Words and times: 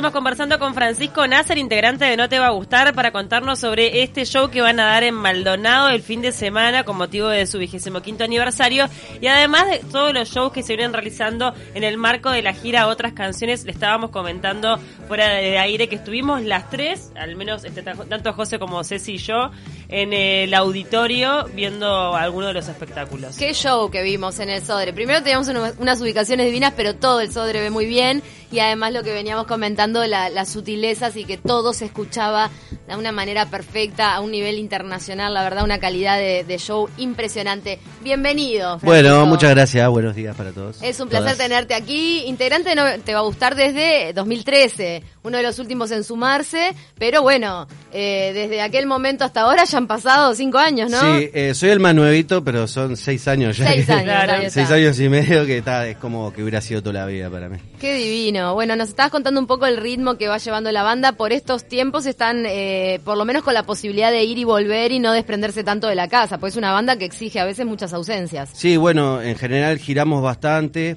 estamos 0.00 0.16
conversando 0.16 0.58
con 0.58 0.72
Francisco 0.72 1.26
Nasser, 1.26 1.58
integrante 1.58 2.06
de 2.06 2.16
No 2.16 2.26
Te 2.26 2.38
Va 2.38 2.46
a 2.46 2.52
Gustar, 2.52 2.94
para 2.94 3.12
contarnos 3.12 3.58
sobre 3.58 4.02
este 4.02 4.24
show 4.24 4.48
que 4.48 4.62
van 4.62 4.80
a 4.80 4.86
dar 4.86 5.02
en 5.02 5.14
Maldonado 5.14 5.90
el 5.90 6.00
fin 6.00 6.22
de 6.22 6.32
semana 6.32 6.84
con 6.84 6.96
motivo 6.96 7.28
de 7.28 7.46
su 7.46 7.58
vigésimo 7.58 8.00
quinto 8.00 8.24
aniversario 8.24 8.86
y 9.20 9.26
además 9.26 9.68
de 9.68 9.80
todos 9.92 10.14
los 10.14 10.30
shows 10.30 10.52
que 10.52 10.62
se 10.62 10.74
vienen 10.74 10.94
realizando 10.94 11.52
en 11.74 11.84
el 11.84 11.98
marco 11.98 12.30
de 12.30 12.40
la 12.40 12.54
gira 12.54 12.86
Otras 12.86 13.12
Canciones. 13.12 13.66
Le 13.66 13.72
estábamos 13.72 14.08
comentando 14.08 14.78
fuera 15.06 15.34
de 15.34 15.58
aire 15.58 15.86
que 15.90 15.96
estuvimos 15.96 16.40
las 16.44 16.70
tres, 16.70 17.12
al 17.14 17.36
menos 17.36 17.64
este, 17.64 17.82
tanto 17.82 18.32
José 18.32 18.58
como 18.58 18.82
Ceci 18.82 19.16
y 19.16 19.18
yo, 19.18 19.50
en 19.90 20.12
el 20.12 20.54
auditorio 20.54 21.46
viendo 21.52 22.14
algunos 22.14 22.48
de 22.50 22.54
los 22.54 22.68
espectáculos. 22.68 23.36
Qué 23.36 23.52
show 23.54 23.90
que 23.90 24.02
vimos 24.02 24.38
en 24.38 24.48
el 24.48 24.64
Sodre. 24.64 24.92
Primero 24.92 25.22
teníamos 25.22 25.48
unas 25.78 26.00
ubicaciones 26.00 26.46
divinas, 26.46 26.72
pero 26.76 26.94
todo 26.94 27.20
el 27.20 27.32
Sodre 27.32 27.60
ve 27.60 27.70
muy 27.70 27.86
bien 27.86 28.22
y 28.52 28.60
además 28.60 28.92
lo 28.92 29.02
que 29.02 29.12
veníamos 29.12 29.46
comentando, 29.46 30.06
las 30.06 30.48
sutilezas 30.48 31.16
y 31.16 31.24
que 31.24 31.36
todo 31.36 31.72
se 31.72 31.86
escuchaba 31.86 32.50
de 32.88 32.96
una 32.96 33.12
manera 33.12 33.46
perfecta, 33.46 34.14
a 34.14 34.20
un 34.20 34.32
nivel 34.32 34.58
internacional, 34.58 35.32
la 35.34 35.42
verdad, 35.42 35.64
una 35.64 35.78
calidad 35.78 36.18
de, 36.18 36.58
show 36.58 36.88
impresionante. 36.98 37.78
Bienvenido. 38.02 38.78
Bueno, 38.82 39.24
muchas 39.26 39.50
gracias, 39.50 39.88
buenos 39.88 40.14
días 40.14 40.36
para 40.36 40.52
todos. 40.52 40.82
Es 40.82 41.00
un 41.00 41.08
placer 41.08 41.36
tenerte 41.36 41.74
aquí. 41.74 42.24
Integrante 42.26 42.74
no, 42.74 42.84
te 43.04 43.14
va 43.14 43.20
a 43.20 43.22
gustar 43.22 43.54
desde 43.54 44.12
2013, 44.12 45.02
uno 45.22 45.36
de 45.36 45.42
los 45.42 45.58
últimos 45.58 45.90
en 45.90 46.04
sumarse, 46.04 46.74
pero 46.98 47.22
bueno, 47.22 47.66
eh, 47.92 48.32
desde 48.34 48.60
aquel 48.60 48.86
momento 48.86 49.24
hasta 49.24 49.42
ahora 49.42 49.64
ya 49.64 49.79
han 49.80 49.86
pasado 49.86 50.34
cinco 50.34 50.58
años, 50.58 50.90
¿no? 50.90 51.00
Sí, 51.00 51.30
eh, 51.32 51.54
soy 51.54 51.70
el 51.70 51.80
más 51.80 51.94
nuevito, 51.94 52.44
pero 52.44 52.66
son 52.68 52.96
seis 52.96 53.26
años 53.26 53.56
ya. 53.56 53.66
Seis 53.66 53.88
años, 53.90 54.52
Seis 54.52 54.70
años 54.70 55.00
y 55.00 55.08
medio 55.08 55.44
que 55.46 55.58
está, 55.58 55.88
es 55.88 55.96
como 55.96 56.32
que 56.32 56.42
hubiera 56.42 56.60
sido 56.60 56.82
toda 56.82 57.00
la 57.00 57.06
vida 57.06 57.28
para 57.30 57.48
mí. 57.48 57.58
Qué 57.80 57.94
divino. 57.94 58.54
Bueno, 58.54 58.76
nos 58.76 58.90
estabas 58.90 59.10
contando 59.10 59.40
un 59.40 59.46
poco 59.46 59.66
el 59.66 59.76
ritmo 59.76 60.16
que 60.16 60.28
va 60.28 60.38
llevando 60.38 60.70
la 60.70 60.82
banda. 60.82 61.12
Por 61.12 61.32
estos 61.32 61.64
tiempos 61.64 62.06
están, 62.06 62.44
eh, 62.46 63.00
por 63.04 63.16
lo 63.16 63.24
menos 63.24 63.42
con 63.42 63.54
la 63.54 63.64
posibilidad 63.64 64.10
de 64.10 64.22
ir 64.22 64.38
y 64.38 64.44
volver 64.44 64.92
y 64.92 64.98
no 64.98 65.12
desprenderse 65.12 65.64
tanto 65.64 65.86
de 65.88 65.94
la 65.94 66.08
casa, 66.08 66.38
pues 66.38 66.54
es 66.54 66.56
una 66.56 66.72
banda 66.72 66.96
que 66.96 67.04
exige 67.04 67.40
a 67.40 67.44
veces 67.44 67.66
muchas 67.66 67.92
ausencias. 67.92 68.50
Sí, 68.52 68.76
bueno, 68.76 69.20
en 69.22 69.36
general 69.36 69.78
giramos 69.78 70.22
bastante. 70.22 70.96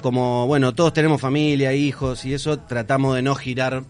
como, 0.00 0.46
bueno, 0.46 0.74
todos 0.74 0.92
tenemos 0.92 1.20
familia, 1.20 1.72
hijos 1.74 2.24
y 2.24 2.34
eso, 2.34 2.58
tratamos 2.60 3.14
de 3.16 3.22
no 3.22 3.34
girar 3.34 3.82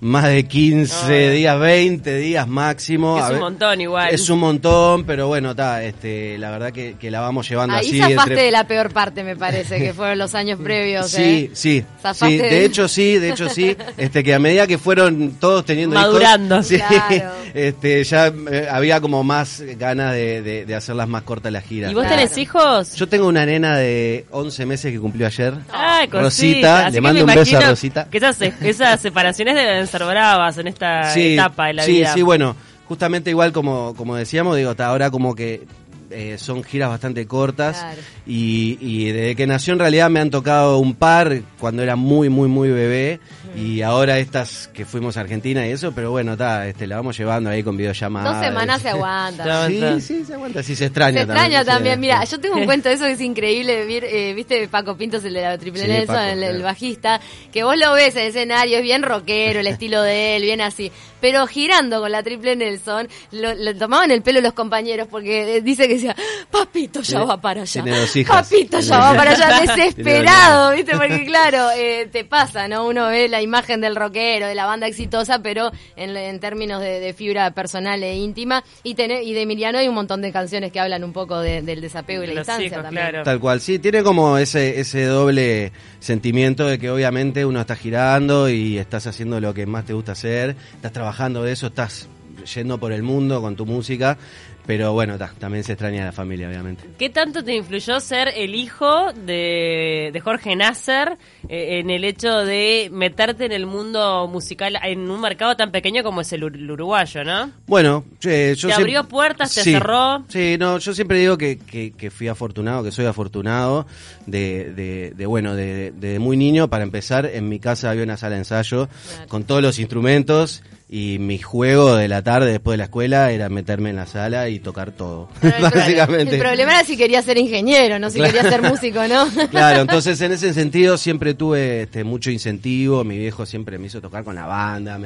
más 0.00 0.24
de 0.28 0.44
15 0.44 1.30
días, 1.30 1.58
20 1.60 2.16
días 2.16 2.48
máximo. 2.48 3.18
Es 3.18 3.32
un 3.32 3.38
montón 3.38 3.80
igual. 3.80 4.08
Es 4.10 4.30
un 4.30 4.38
montón, 4.38 5.04
pero 5.04 5.28
bueno, 5.28 5.50
está, 5.50 5.84
este, 5.84 6.38
la 6.38 6.50
verdad 6.50 6.72
que, 6.72 7.10
la 7.10 7.20
vamos 7.20 7.48
llevando 7.48 7.76
así. 7.76 8.00
Ahí 8.00 8.14
zafaste 8.14 8.34
de 8.34 8.50
la 8.50 8.66
peor 8.66 8.92
parte, 8.92 9.22
me 9.22 9.36
parece, 9.36 9.78
que 9.78 9.92
fueron 9.92 10.18
los 10.18 10.34
años 10.34 10.58
previos. 10.64 11.10
Sí, 11.10 11.22
¿eh? 11.22 11.50
sí. 11.52 11.84
sí 12.14 12.38
de, 12.38 12.64
hecho 12.64 12.88
sí, 12.88 13.18
de 13.18 13.30
hecho 13.30 13.48
sí. 13.48 13.76
Este, 13.96 14.24
que 14.24 14.32
a 14.32 14.38
medida 14.38 14.66
que 14.66 14.78
fueron 14.78 15.32
todos 15.32 15.64
teniendo 15.64 15.96
Madurando. 15.96 16.62
sí, 16.62 16.78
este, 17.54 18.02
ya 18.04 18.28
eh, 18.50 18.68
había 18.70 19.00
como 19.00 19.22
más 19.22 19.60
ganas 19.78 20.14
de, 20.14 20.64
de, 20.64 20.74
hacerlas 20.74 21.08
más 21.08 21.22
cortas 21.22 21.52
las 21.52 21.64
giras. 21.64 21.90
¿Y 21.90 21.94
vos 21.94 22.06
tenés 22.06 22.38
hijos? 22.38 22.94
Yo 22.94 23.08
tengo 23.08 23.26
una 23.26 23.44
nena 23.44 23.76
de 23.76 24.24
11 24.30 24.66
meses 24.66 24.92
que 24.92 24.98
cumplió 24.98 25.26
ayer. 25.26 25.54
Ay, 25.70 26.06
Rosita, 26.06 26.88
le 26.88 27.00
mando 27.00 27.24
un 27.24 27.34
beso 27.34 27.58
a 27.58 27.60
Rosita. 27.60 28.08
Que 28.10 28.18
esas, 28.18 28.40
esas 28.40 29.00
separaciones 29.00 29.54
deben 29.54 29.86
ser 29.90 30.04
bravas 30.04 30.58
en 30.58 30.68
esta 30.68 31.14
etapa 31.16 31.66
de 31.66 31.74
la 31.74 31.82
sí, 31.82 31.92
vida. 31.92 32.08
Sí, 32.08 32.18
sí, 32.18 32.22
bueno, 32.22 32.56
justamente 32.86 33.30
igual 33.30 33.52
como, 33.52 33.94
como 33.94 34.16
decíamos, 34.16 34.56
digo, 34.56 34.70
hasta 34.70 34.86
ahora 34.86 35.10
como 35.10 35.34
que 35.34 35.66
eh, 36.10 36.36
son 36.38 36.62
giras 36.62 36.88
bastante 36.88 37.26
cortas. 37.26 37.84
Y, 38.26 38.78
y, 38.80 39.12
desde 39.12 39.36
que 39.36 39.46
nació 39.46 39.72
en 39.72 39.78
realidad 39.78 40.10
me 40.10 40.20
han 40.20 40.30
tocado 40.30 40.78
un 40.78 40.94
par 40.94 41.42
cuando 41.58 41.82
era 41.82 41.96
muy, 41.96 42.28
muy, 42.28 42.48
muy 42.48 42.70
bebé. 42.70 43.20
Y 43.56 43.82
ahora 43.82 44.18
estas 44.18 44.68
que 44.68 44.84
fuimos 44.84 45.16
a 45.16 45.20
Argentina 45.20 45.66
y 45.66 45.70
eso, 45.70 45.92
pero 45.92 46.10
bueno, 46.10 46.32
está, 46.32 46.68
este, 46.68 46.86
la 46.86 46.96
vamos 46.96 47.18
llevando 47.18 47.50
ahí 47.50 47.62
con 47.62 47.76
videollamadas. 47.76 48.36
Dos 48.36 48.44
semanas 48.44 48.82
se 48.82 48.88
aguanta. 48.90 49.66
sí, 49.68 50.00
sí, 50.00 50.24
se 50.24 50.34
aguanta, 50.34 50.62
sí 50.62 50.76
se 50.76 50.86
extraña. 50.86 51.18
Se 51.18 51.24
extraña 51.24 51.64
también, 51.64 51.98
mira, 51.98 52.22
yo 52.24 52.38
tengo 52.38 52.56
un 52.56 52.64
cuento 52.64 52.88
de 52.88 52.94
eso 52.94 53.04
que 53.04 53.12
es 53.12 53.20
increíble, 53.20 53.84
eh, 53.88 54.34
viste 54.34 54.68
Paco 54.68 54.96
Pintos, 54.96 55.24
el 55.24 55.34
de 55.34 55.42
la 55.42 55.58
Triple 55.58 55.86
Nelson, 55.86 56.16
el, 56.16 56.62
bajista, 56.62 57.20
que 57.52 57.64
vos 57.64 57.76
lo 57.76 57.92
ves 57.92 58.14
en 58.14 58.22
el 58.22 58.28
escenario, 58.28 58.78
es 58.78 58.82
bien 58.82 59.02
rockero, 59.02 59.60
el 59.60 59.66
estilo 59.66 60.02
de 60.02 60.36
él, 60.36 60.42
bien 60.42 60.60
así, 60.60 60.92
pero 61.20 61.46
girando 61.46 62.00
con 62.00 62.12
la 62.12 62.22
Triple 62.22 62.56
Nelson, 62.56 63.08
lo, 63.32 63.74
tomaban 63.76 64.10
el 64.10 64.22
pelo 64.22 64.40
los 64.40 64.52
compañeros 64.52 65.08
porque 65.10 65.56
eh, 65.56 65.60
dice 65.60 65.88
que 65.88 65.98
decía, 66.00 66.16
papito 66.50 67.00
ya 67.02 67.24
va 67.24 67.40
para 67.40 67.62
allá. 67.62 67.84
Papito 68.26 68.80
ya 68.80 68.98
va 68.98 69.14
para 69.14 69.30
allá, 69.32 69.60
desesperado, 69.76 70.72
viste, 70.72 70.96
porque 70.96 71.24
claro, 71.26 71.70
eh, 71.76 72.08
te 72.10 72.24
pasa, 72.24 72.68
¿no? 72.68 72.86
Uno 72.86 73.08
ve 73.08 73.28
la 73.28 73.42
imagen 73.42 73.80
del 73.80 73.96
rockero, 73.96 74.46
de 74.46 74.54
la 74.54 74.66
banda 74.66 74.86
exitosa, 74.86 75.40
pero 75.42 75.70
en, 75.96 76.40
términos 76.40 76.80
de, 76.80 77.14
fibra 77.16 77.50
personal 77.52 78.02
e 78.02 78.16
íntima. 78.16 78.64
Y, 78.82 78.90
y 79.00 79.32
de 79.34 79.42
Emiliano 79.42 79.78
hay 79.78 79.88
un 79.88 79.94
montón 79.94 80.22
de 80.22 80.32
canciones 80.32 80.72
que 80.72 80.80
hablan 80.80 81.04
un 81.04 81.12
poco 81.12 81.40
del 81.40 81.80
desapego 81.80 82.24
y 82.24 82.28
la 82.28 82.40
distancia 82.40 82.82
también. 82.82 83.22
Tal 83.24 83.40
cual, 83.40 83.60
sí, 83.60 83.78
tiene 83.78 84.02
como 84.02 84.38
ese, 84.38 84.80
ese 84.80 85.04
doble 85.04 85.72
sentimiento 85.98 86.66
de 86.66 86.78
que 86.78 86.90
obviamente 86.90 87.44
uno 87.44 87.60
está 87.60 87.76
girando 87.76 88.48
y 88.48 88.78
estás 88.78 89.06
haciendo 89.06 89.40
lo 89.40 89.54
que 89.54 89.66
más 89.66 89.84
te 89.84 89.92
gusta 89.92 90.12
hacer, 90.12 90.56
estás 90.74 90.92
trabajando 90.92 91.42
de 91.42 91.52
eso, 91.52 91.68
estás 91.68 92.08
yendo 92.54 92.78
por 92.78 92.92
el 92.92 93.02
mundo 93.02 93.40
con 93.40 93.56
tu 93.56 93.66
música, 93.66 94.18
pero 94.66 94.92
bueno, 94.92 95.18
también 95.38 95.64
se 95.64 95.72
extraña 95.72 96.02
a 96.02 96.06
la 96.06 96.12
familia, 96.12 96.48
obviamente. 96.48 96.84
¿Qué 96.98 97.10
tanto 97.10 97.42
te 97.42 97.54
influyó 97.54 97.98
ser 98.00 98.28
el 98.28 98.54
hijo 98.54 99.12
de, 99.12 100.20
Jorge 100.22 100.54
Nasser 100.54 101.16
eh, 101.48 101.78
en 101.80 101.90
el 101.90 102.04
hecho 102.04 102.38
de 102.38 102.88
meterte 102.92 103.46
en 103.46 103.52
el 103.52 103.66
mundo 103.66 104.28
musical 104.28 104.78
en 104.82 105.10
un 105.10 105.20
mercado 105.20 105.56
tan 105.56 105.70
pequeño 105.70 106.02
como 106.02 106.20
es 106.20 106.32
el, 106.32 106.44
uruguayo, 106.44 107.24
no? 107.24 107.50
Bueno, 107.66 108.04
yo 108.20 108.30
¿Te 108.68 108.72
abrió 108.72 109.04
puertas, 109.04 109.54
te 109.54 109.62
cerró? 109.62 110.24
Sí, 110.28 110.56
no, 110.58 110.78
yo 110.78 110.94
siempre 110.94 111.18
digo 111.18 111.38
que, 111.38 111.58
que, 111.58 112.10
fui 112.10 112.28
afortunado, 112.28 112.84
que 112.84 112.92
soy 112.92 113.06
afortunado 113.06 113.86
de, 114.26 115.12
de, 115.16 115.26
bueno, 115.26 115.54
de, 115.54 115.92
de, 115.92 116.18
muy 116.18 116.36
niño. 116.36 116.68
Para 116.68 116.84
empezar, 116.84 117.26
en 117.26 117.48
mi 117.48 117.58
casa 117.58 117.90
había 117.90 118.04
una 118.04 118.16
sala 118.16 118.34
de 118.34 118.40
ensayo 118.40 118.88
con 119.28 119.44
todos 119.44 119.62
los 119.62 119.78
instrumentos 119.78 120.62
y 120.92 121.20
mi 121.20 121.38
juego 121.38 121.94
de 121.94 122.08
la 122.08 122.22
tarde 122.22 122.50
después 122.50 122.72
de 122.72 122.78
la 122.78 122.84
escuela 122.84 123.30
era 123.30 123.48
meterme 123.48 123.90
en 123.90 123.96
la 123.96 124.06
sala 124.06 124.48
y 124.48 124.58
tocar 124.58 124.90
todo, 124.90 125.28
básicamente. 125.40 126.34
El 126.34 126.40
problema 126.40 126.72
era 126.72 126.84
si 126.84 126.96
quería 126.96 127.22
ser 127.22 127.38
ingeniero, 127.38 128.00
no 128.00 128.10
si 128.10 128.20
quería 128.20 128.42
ser 128.42 128.60
músico, 128.60 129.06
¿no? 129.06 129.28
claro, 129.50 129.82
entonces 129.82 130.20
en 130.20 130.32
ese 130.32 130.52
sentido 130.52 130.98
siempre 130.98 131.34
tuve 131.34 131.82
este, 131.82 132.02
mucho 132.02 132.32
incentivo, 132.32 133.04
mi 133.04 133.18
viejo 133.18 133.46
siempre 133.46 133.78
me 133.78 133.86
hizo 133.86 134.00
tocar 134.00 134.24
con 134.24 134.34
la 134.34 134.46
banda, 134.46 134.98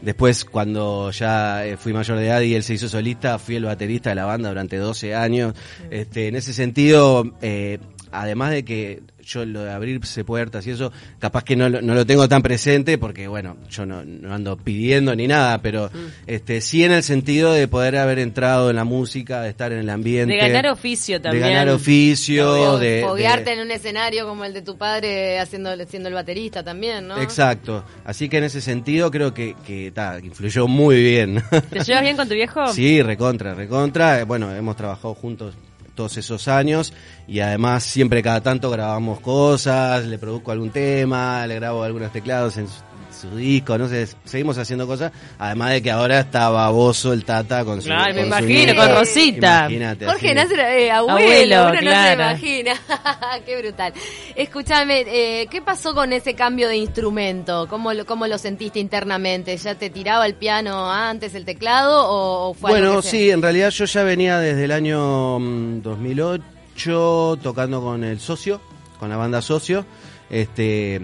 después 0.00 0.44
cuando 0.44 1.10
ya 1.10 1.66
eh, 1.66 1.76
fui 1.76 1.92
mayor 1.92 2.18
de 2.18 2.26
edad 2.28 2.40
y 2.42 2.54
él 2.54 2.62
se 2.62 2.74
hizo 2.74 2.88
solista, 2.88 3.40
fui 3.40 3.56
el 3.56 3.64
baterista 3.64 4.10
de 4.10 4.16
la 4.16 4.26
banda 4.26 4.48
durante 4.48 4.76
12 4.76 5.16
años, 5.16 5.54
este, 5.90 6.28
en 6.28 6.36
ese 6.36 6.52
sentido... 6.52 7.34
Eh, 7.42 7.80
además 8.12 8.50
de 8.50 8.64
que 8.64 9.02
yo 9.22 9.44
lo 9.44 9.62
de 9.62 9.72
abrirse 9.72 10.24
puertas 10.24 10.66
y 10.66 10.70
eso, 10.70 10.92
capaz 11.18 11.44
que 11.44 11.56
no, 11.56 11.68
no 11.68 11.94
lo 11.94 12.06
tengo 12.06 12.28
tan 12.28 12.42
presente 12.42 12.98
porque, 12.98 13.28
bueno, 13.28 13.56
yo 13.70 13.86
no, 13.86 14.04
no 14.04 14.34
ando 14.34 14.56
pidiendo 14.56 15.14
ni 15.14 15.26
nada, 15.26 15.62
pero 15.62 15.90
mm. 15.92 16.06
este 16.26 16.60
sí 16.60 16.84
en 16.84 16.92
el 16.92 17.02
sentido 17.02 17.52
de 17.52 17.68
poder 17.68 17.96
haber 17.96 18.18
entrado 18.18 18.70
en 18.70 18.76
la 18.76 18.84
música, 18.84 19.42
de 19.42 19.50
estar 19.50 19.72
en 19.72 19.78
el 19.78 19.90
ambiente. 19.90 20.34
De 20.34 20.40
ganar 20.40 20.66
oficio 20.68 21.20
también. 21.20 21.44
De 21.44 21.50
ganar 21.50 21.68
oficio, 21.70 22.78
de... 22.78 23.02
Foguearte 23.06 23.52
en 23.52 23.60
un 23.60 23.70
escenario 23.70 24.26
como 24.26 24.44
el 24.44 24.52
de 24.52 24.62
tu 24.62 24.76
padre 24.76 25.38
haciendo, 25.38 25.70
siendo 25.86 26.08
el 26.08 26.14
baterista 26.14 26.62
también, 26.62 27.08
¿no? 27.08 27.20
Exacto. 27.20 27.84
Así 28.04 28.28
que 28.28 28.38
en 28.38 28.44
ese 28.44 28.60
sentido 28.60 29.10
creo 29.10 29.32
que, 29.32 29.54
que, 29.66 29.92
influyó 30.22 30.66
muy 30.66 31.02
bien. 31.02 31.42
¿Te 31.70 31.80
llevas 31.84 32.02
bien 32.02 32.16
con 32.16 32.28
tu 32.28 32.34
viejo? 32.34 32.72
Sí, 32.72 33.02
recontra, 33.02 33.54
recontra. 33.54 34.24
Bueno, 34.24 34.54
hemos 34.54 34.76
trabajado 34.76 35.14
juntos 35.14 35.54
todos 35.94 36.16
esos 36.16 36.48
años. 36.48 36.92
Y 37.26 37.40
además 37.40 37.84
siempre 37.84 38.22
cada 38.22 38.40
tanto 38.40 38.70
grabamos 38.70 39.20
cosas, 39.20 40.04
le 40.06 40.18
produzco 40.18 40.52
algún 40.52 40.70
tema, 40.70 41.46
le 41.46 41.56
grabo 41.56 41.82
algunos 41.82 42.12
teclados 42.12 42.56
en 42.56 42.66
su 43.22 43.36
disco, 43.36 43.78
no 43.78 43.88
sé, 43.88 44.08
seguimos 44.24 44.58
haciendo 44.58 44.86
cosas, 44.86 45.12
además 45.38 45.70
de 45.70 45.82
que 45.82 45.90
ahora 45.90 46.20
está 46.20 46.50
baboso 46.50 47.12
el 47.12 47.24
Tata 47.24 47.64
con 47.64 47.80
su 47.80 47.86
Claro, 47.86 48.14
me 48.14 48.26
imagino, 48.26 48.74
con 48.74 48.88
Rosita. 48.88 49.68
Jorge 50.04 50.34
Nasser, 50.34 50.58
eh, 50.58 50.90
abuelo, 50.90 51.68
uno 51.68 51.80
no 51.80 51.90
se 51.90 52.12
imagina. 52.12 52.72
Qué 53.46 53.58
brutal. 53.58 53.92
Escúchame, 54.34 55.04
eh, 55.06 55.46
¿qué 55.48 55.62
pasó 55.62 55.94
con 55.94 56.12
ese 56.12 56.34
cambio 56.34 56.68
de 56.68 56.76
instrumento? 56.76 57.68
¿Cómo 57.68 57.92
lo, 57.92 58.04
¿Cómo 58.06 58.26
lo 58.26 58.38
sentiste 58.38 58.80
internamente? 58.80 59.56
¿Ya 59.56 59.76
te 59.76 59.88
tiraba 59.88 60.26
el 60.26 60.34
piano 60.34 60.90
antes, 60.90 61.34
el 61.34 61.44
teclado 61.44 62.04
o, 62.08 62.54
fue 62.54 62.70
Bueno, 62.72 63.02
sí, 63.02 63.30
en 63.30 63.40
realidad 63.40 63.70
yo 63.70 63.84
ya 63.84 64.02
venía 64.02 64.38
desde 64.38 64.64
el 64.64 64.72
año 64.72 65.38
2008 65.38 67.36
mm, 67.36 67.42
tocando 67.42 67.80
con 67.82 68.02
el 68.02 68.18
socio, 68.18 68.60
con 68.98 69.10
la 69.10 69.16
banda 69.16 69.40
socio. 69.40 69.86
Este, 70.28 71.02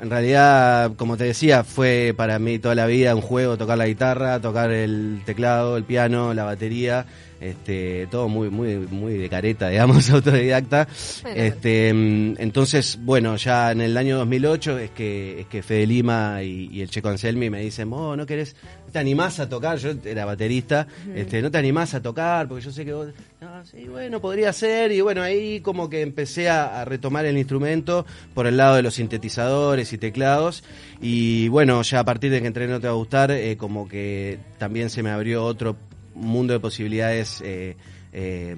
en 0.00 0.08
realidad, 0.08 0.92
como 0.96 1.16
te 1.16 1.24
decía, 1.24 1.62
fue 1.62 2.14
para 2.16 2.38
mí 2.38 2.58
toda 2.58 2.74
la 2.74 2.86
vida 2.86 3.14
un 3.14 3.20
juego 3.20 3.58
tocar 3.58 3.76
la 3.76 3.86
guitarra, 3.86 4.40
tocar 4.40 4.70
el 4.70 5.22
teclado, 5.26 5.76
el 5.76 5.84
piano, 5.84 6.32
la 6.32 6.44
batería. 6.44 7.06
Este, 7.40 8.06
todo 8.10 8.28
muy, 8.28 8.50
muy, 8.50 8.76
muy 8.76 9.14
de 9.14 9.28
careta, 9.28 9.68
digamos, 9.70 10.10
autodidacta. 10.10 10.86
este, 11.34 11.92
mm, 11.92 12.34
entonces, 12.38 12.98
bueno, 13.00 13.36
ya 13.36 13.72
en 13.72 13.80
el 13.80 13.96
año 13.96 14.18
2008 14.18 14.78
es 14.78 14.90
que, 14.90 15.40
es 15.40 15.46
que 15.46 15.62
Fede 15.62 15.86
Lima 15.86 16.42
y, 16.42 16.80
el 16.80 16.90
Checo 16.90 17.08
Anselmi 17.08 17.50
me 17.50 17.60
dicen, 17.60 17.92
oh, 17.92 18.16
¿no 18.16 18.26
querés, 18.26 18.56
te 18.92 18.98
animás 18.98 19.40
a 19.40 19.48
tocar? 19.48 19.78
Yo 19.78 19.92
era 20.04 20.24
baterista, 20.24 20.86
este, 21.14 21.42
¿no 21.42 21.50
te 21.50 21.58
animás 21.58 21.94
a 21.94 22.02
tocar? 22.02 22.48
Porque 22.48 22.64
yo 22.64 22.70
sé 22.70 22.84
que 22.84 22.92
vos, 22.92 23.08
no, 23.40 23.64
sí, 23.64 23.86
bueno, 23.88 24.20
podría 24.20 24.52
ser, 24.52 24.92
y 24.92 25.00
bueno, 25.00 25.22
ahí 25.22 25.60
como 25.60 25.88
que 25.88 26.02
empecé 26.02 26.48
a, 26.48 26.84
retomar 26.84 27.26
el 27.26 27.36
instrumento 27.36 28.06
por 28.34 28.46
el 28.46 28.56
lado 28.56 28.76
de 28.76 28.82
los 28.82 28.94
sintetizadores 28.94 29.92
y 29.92 29.98
teclados, 29.98 30.64
y 31.00 31.48
bueno, 31.48 31.82
ya 31.82 32.00
a 32.00 32.04
partir 32.04 32.30
de 32.30 32.40
que 32.40 32.46
entré 32.46 32.66
No 32.66 32.80
Te 32.80 32.86
Va 32.86 32.92
a 32.92 32.96
Gustar, 32.96 33.30
eh, 33.30 33.56
como 33.56 33.88
que 33.88 34.38
también 34.58 34.90
se 34.90 35.02
me 35.02 35.10
abrió 35.10 35.44
otro 35.44 35.76
mundo 36.14 36.52
de 36.52 36.60
posibilidades 36.60 37.40
eh, 37.44 37.76
eh, 38.12 38.56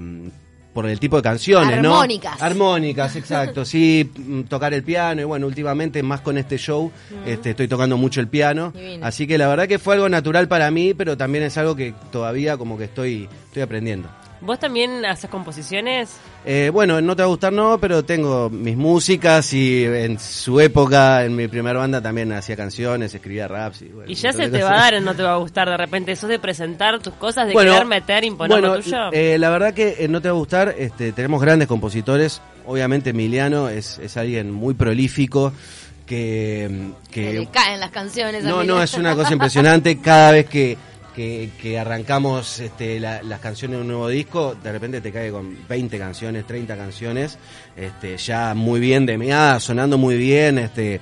por 0.72 0.86
el 0.86 0.98
tipo 0.98 1.16
de 1.16 1.22
canciones, 1.22 1.78
Armónicas. 1.78 2.38
¿no? 2.38 2.44
Armónicas, 2.44 3.16
exacto. 3.16 3.64
sí, 3.64 4.10
mm, 4.16 4.42
tocar 4.42 4.72
el 4.72 4.82
piano 4.82 5.20
y 5.20 5.24
bueno, 5.24 5.46
últimamente 5.46 6.02
más 6.02 6.20
con 6.20 6.38
este 6.38 6.56
show 6.56 6.90
este, 7.26 7.50
estoy 7.50 7.68
tocando 7.68 7.96
mucho 7.96 8.20
el 8.20 8.28
piano. 8.28 8.72
Así 9.02 9.26
que 9.26 9.38
la 9.38 9.48
verdad 9.48 9.68
que 9.68 9.78
fue 9.78 9.94
algo 9.94 10.08
natural 10.08 10.48
para 10.48 10.70
mí, 10.70 10.94
pero 10.94 11.16
también 11.16 11.44
es 11.44 11.58
algo 11.58 11.76
que 11.76 11.94
todavía 12.10 12.56
como 12.56 12.78
que 12.78 12.84
estoy, 12.84 13.28
estoy 13.46 13.62
aprendiendo. 13.62 14.08
¿Vos 14.42 14.58
también 14.58 15.04
haces 15.04 15.30
composiciones? 15.30 16.10
Eh, 16.44 16.70
bueno, 16.72 17.00
no 17.00 17.14
te 17.14 17.22
va 17.22 17.26
a 17.26 17.28
gustar, 17.28 17.52
no, 17.52 17.78
pero 17.78 18.04
tengo 18.04 18.50
mis 18.50 18.76
músicas 18.76 19.52
y 19.52 19.84
en 19.84 20.18
su 20.18 20.60
época, 20.60 21.24
en 21.24 21.36
mi 21.36 21.46
primera 21.46 21.78
banda, 21.78 22.02
también 22.02 22.32
hacía 22.32 22.56
canciones, 22.56 23.14
escribía 23.14 23.46
raps. 23.46 23.82
Y, 23.82 23.92
y 24.08 24.14
ya 24.14 24.32
se 24.32 24.48
te 24.48 24.62
va 24.64 24.72
a 24.72 24.76
dar 24.78 24.94
en 24.94 25.04
No 25.04 25.14
te 25.14 25.22
va 25.22 25.34
a 25.34 25.36
gustar 25.36 25.70
de 25.70 25.76
repente, 25.76 26.10
eso 26.10 26.26
de 26.26 26.40
presentar 26.40 26.98
tus 26.98 27.14
cosas, 27.14 27.46
de 27.46 27.54
querer 27.54 27.84
meter, 27.84 28.24
imponer 28.24 28.60
lo 28.60 28.80
tuyo. 28.80 29.12
Eh, 29.12 29.38
la 29.38 29.50
verdad 29.50 29.72
que 29.72 29.96
en 30.00 30.10
No 30.10 30.20
te 30.20 30.28
va 30.28 30.34
a 30.34 30.38
gustar, 30.38 30.74
este, 30.76 31.12
tenemos 31.12 31.40
grandes 31.40 31.68
compositores. 31.68 32.42
Obviamente 32.66 33.10
Emiliano 33.10 33.68
es, 33.68 33.98
es 33.98 34.16
alguien 34.16 34.50
muy 34.50 34.74
prolífico. 34.74 35.52
Que, 36.04 36.90
que, 37.10 37.32
le 37.32 37.46
caen 37.46 37.78
las 37.78 37.90
canciones. 37.90 38.42
No, 38.42 38.64
no, 38.64 38.82
es 38.82 38.94
una 38.94 39.14
cosa 39.14 39.32
impresionante. 39.32 39.98
Cada 40.00 40.32
vez 40.32 40.46
que 40.46 40.76
que, 41.14 41.78
arrancamos 41.78 42.60
este, 42.60 43.00
las 43.00 43.40
canciones 43.40 43.76
de 43.76 43.82
un 43.82 43.88
nuevo 43.88 44.08
disco, 44.08 44.56
de 44.62 44.72
repente 44.72 45.00
te 45.00 45.12
cae 45.12 45.30
con 45.30 45.56
20 45.68 45.98
canciones, 45.98 46.46
30 46.46 46.76
canciones, 46.76 47.38
este, 47.76 48.16
ya 48.16 48.54
muy 48.54 48.80
bien 48.80 49.06
de 49.06 49.18
meada, 49.18 49.60
sonando 49.60 49.98
muy 49.98 50.16
bien, 50.16 50.58
este, 50.58 51.00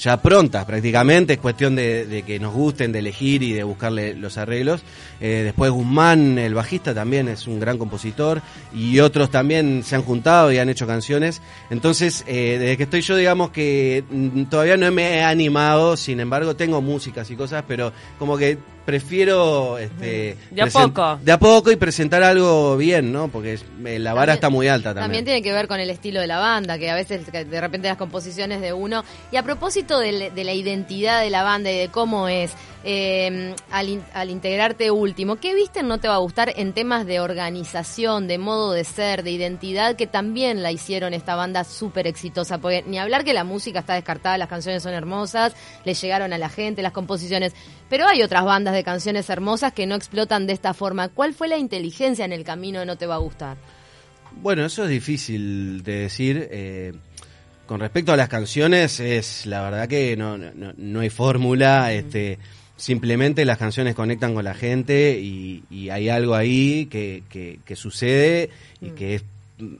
ya 0.00 0.20
prontas 0.22 0.64
prácticamente, 0.64 1.34
es 1.34 1.38
cuestión 1.38 1.76
de, 1.76 2.24
que 2.26 2.40
nos 2.40 2.54
gusten, 2.54 2.90
de 2.90 3.00
elegir 3.00 3.42
y 3.42 3.52
de 3.52 3.62
buscarle 3.62 4.14
los 4.14 4.38
arreglos. 4.38 4.82
Eh, 5.20 5.42
después 5.44 5.70
Guzmán, 5.70 6.38
el 6.38 6.54
bajista, 6.54 6.94
también 6.94 7.28
es 7.28 7.46
un 7.46 7.60
gran 7.60 7.76
compositor 7.76 8.40
y 8.74 8.98
otros 9.00 9.30
también 9.30 9.82
se 9.84 9.96
han 9.96 10.02
juntado 10.02 10.50
y 10.50 10.58
han 10.58 10.70
hecho 10.70 10.86
canciones. 10.86 11.42
Entonces, 11.68 12.24
eh, 12.26 12.56
desde 12.58 12.76
que 12.78 12.82
estoy 12.84 13.02
yo, 13.02 13.16
digamos 13.16 13.50
que 13.50 14.02
mm, 14.10 14.44
todavía 14.44 14.76
no 14.76 14.90
me 14.90 15.16
he 15.16 15.22
animado, 15.22 15.96
sin 15.96 16.20
embargo 16.20 16.56
tengo 16.56 16.80
músicas 16.80 17.30
y 17.30 17.36
cosas, 17.36 17.64
pero 17.68 17.92
como 18.18 18.38
que 18.38 18.58
prefiero 18.84 19.78
este 19.78 20.36
de 20.50 20.62
a 20.62 20.66
poco. 20.66 21.18
de 21.22 21.32
a 21.32 21.38
poco 21.38 21.70
y 21.70 21.76
presentar 21.76 22.22
algo 22.22 22.76
bien 22.76 23.12
no 23.12 23.28
porque 23.28 23.58
eh, 23.84 23.98
la 23.98 24.14
vara 24.14 24.34
está 24.34 24.50
muy 24.50 24.68
alta 24.68 24.90
también. 24.90 25.04
también 25.04 25.24
tiene 25.24 25.42
que 25.42 25.52
ver 25.52 25.68
con 25.68 25.80
el 25.80 25.90
estilo 25.90 26.20
de 26.20 26.26
la 26.26 26.38
banda 26.38 26.78
que 26.78 26.90
a 26.90 26.94
veces 26.94 27.30
de 27.30 27.60
repente 27.60 27.88
las 27.88 27.96
composiciones 27.96 28.60
de 28.60 28.72
uno. 28.72 29.04
Y 29.30 29.36
a 29.36 29.42
propósito 29.42 29.98
de, 29.98 30.30
la 30.34 30.52
identidad 30.52 31.20
de 31.20 31.30
la 31.30 31.42
banda 31.42 31.70
y 31.70 31.78
de 31.78 31.88
cómo 31.88 32.28
es 32.28 32.52
eh, 32.82 33.54
al, 33.70 34.02
al, 34.14 34.30
integrarte 34.30 34.90
último 34.90 35.36
qué 35.36 35.54
viste 35.54 35.82
no 35.82 35.98
te 35.98 36.08
va 36.08 36.14
a 36.14 36.18
gustar 36.18 36.54
en 36.56 36.72
temas 36.72 37.04
de 37.04 37.20
organización 37.20 38.26
de 38.26 38.38
modo 38.38 38.72
de 38.72 38.84
ser 38.84 39.22
de 39.22 39.32
identidad 39.32 39.96
que 39.96 40.06
también 40.06 40.62
la 40.62 40.72
hicieron 40.72 41.12
esta 41.12 41.34
banda 41.34 41.64
súper 41.64 42.06
exitosa 42.06 42.56
porque 42.56 42.82
ni 42.86 42.98
hablar 42.98 43.22
que 43.22 43.34
la 43.34 43.44
música 43.44 43.80
está 43.80 43.92
descartada 43.94 44.38
las 44.38 44.48
canciones 44.48 44.82
son 44.82 44.94
hermosas 44.94 45.54
le 45.84 45.92
llegaron 45.92 46.32
a 46.32 46.38
la 46.38 46.48
gente 46.48 46.82
las 46.82 46.92
composiciones. 46.92 47.54
Pero 47.88 48.06
hay 48.06 48.22
otras 48.22 48.44
bandas 48.44 48.69
de 48.72 48.84
canciones 48.84 49.30
hermosas 49.30 49.72
que 49.72 49.86
no 49.86 49.94
explotan 49.94 50.46
de 50.46 50.52
esta 50.52 50.74
forma. 50.74 51.08
¿Cuál 51.08 51.34
fue 51.34 51.48
la 51.48 51.58
inteligencia 51.58 52.24
en 52.24 52.32
el 52.32 52.44
camino 52.44 52.80
de 52.80 52.86
No 52.86 52.96
Te 52.96 53.06
Va 53.06 53.16
a 53.16 53.18
Gustar? 53.18 53.56
Bueno, 54.42 54.64
eso 54.64 54.84
es 54.84 54.90
difícil 54.90 55.82
de 55.82 55.92
decir. 56.00 56.48
Eh, 56.50 56.92
con 57.66 57.80
respecto 57.80 58.12
a 58.12 58.16
las 58.16 58.28
canciones, 58.28 58.98
es 58.98 59.46
la 59.46 59.62
verdad 59.62 59.88
que 59.88 60.16
no, 60.16 60.36
no, 60.38 61.00
hay 61.00 61.10
fórmula. 61.10 61.92
Este, 61.92 62.38
simplemente 62.76 63.44
las 63.44 63.58
canciones 63.58 63.94
conectan 63.94 64.34
con 64.34 64.44
la 64.44 64.54
gente 64.54 65.20
y, 65.20 65.62
hay 65.90 66.08
algo 66.08 66.34
ahí 66.34 66.86
que, 66.86 67.22
que, 67.28 67.76
sucede 67.76 68.50
y 68.80 68.90
mm. 68.90 68.94
que 68.94 69.14
es 69.16 69.24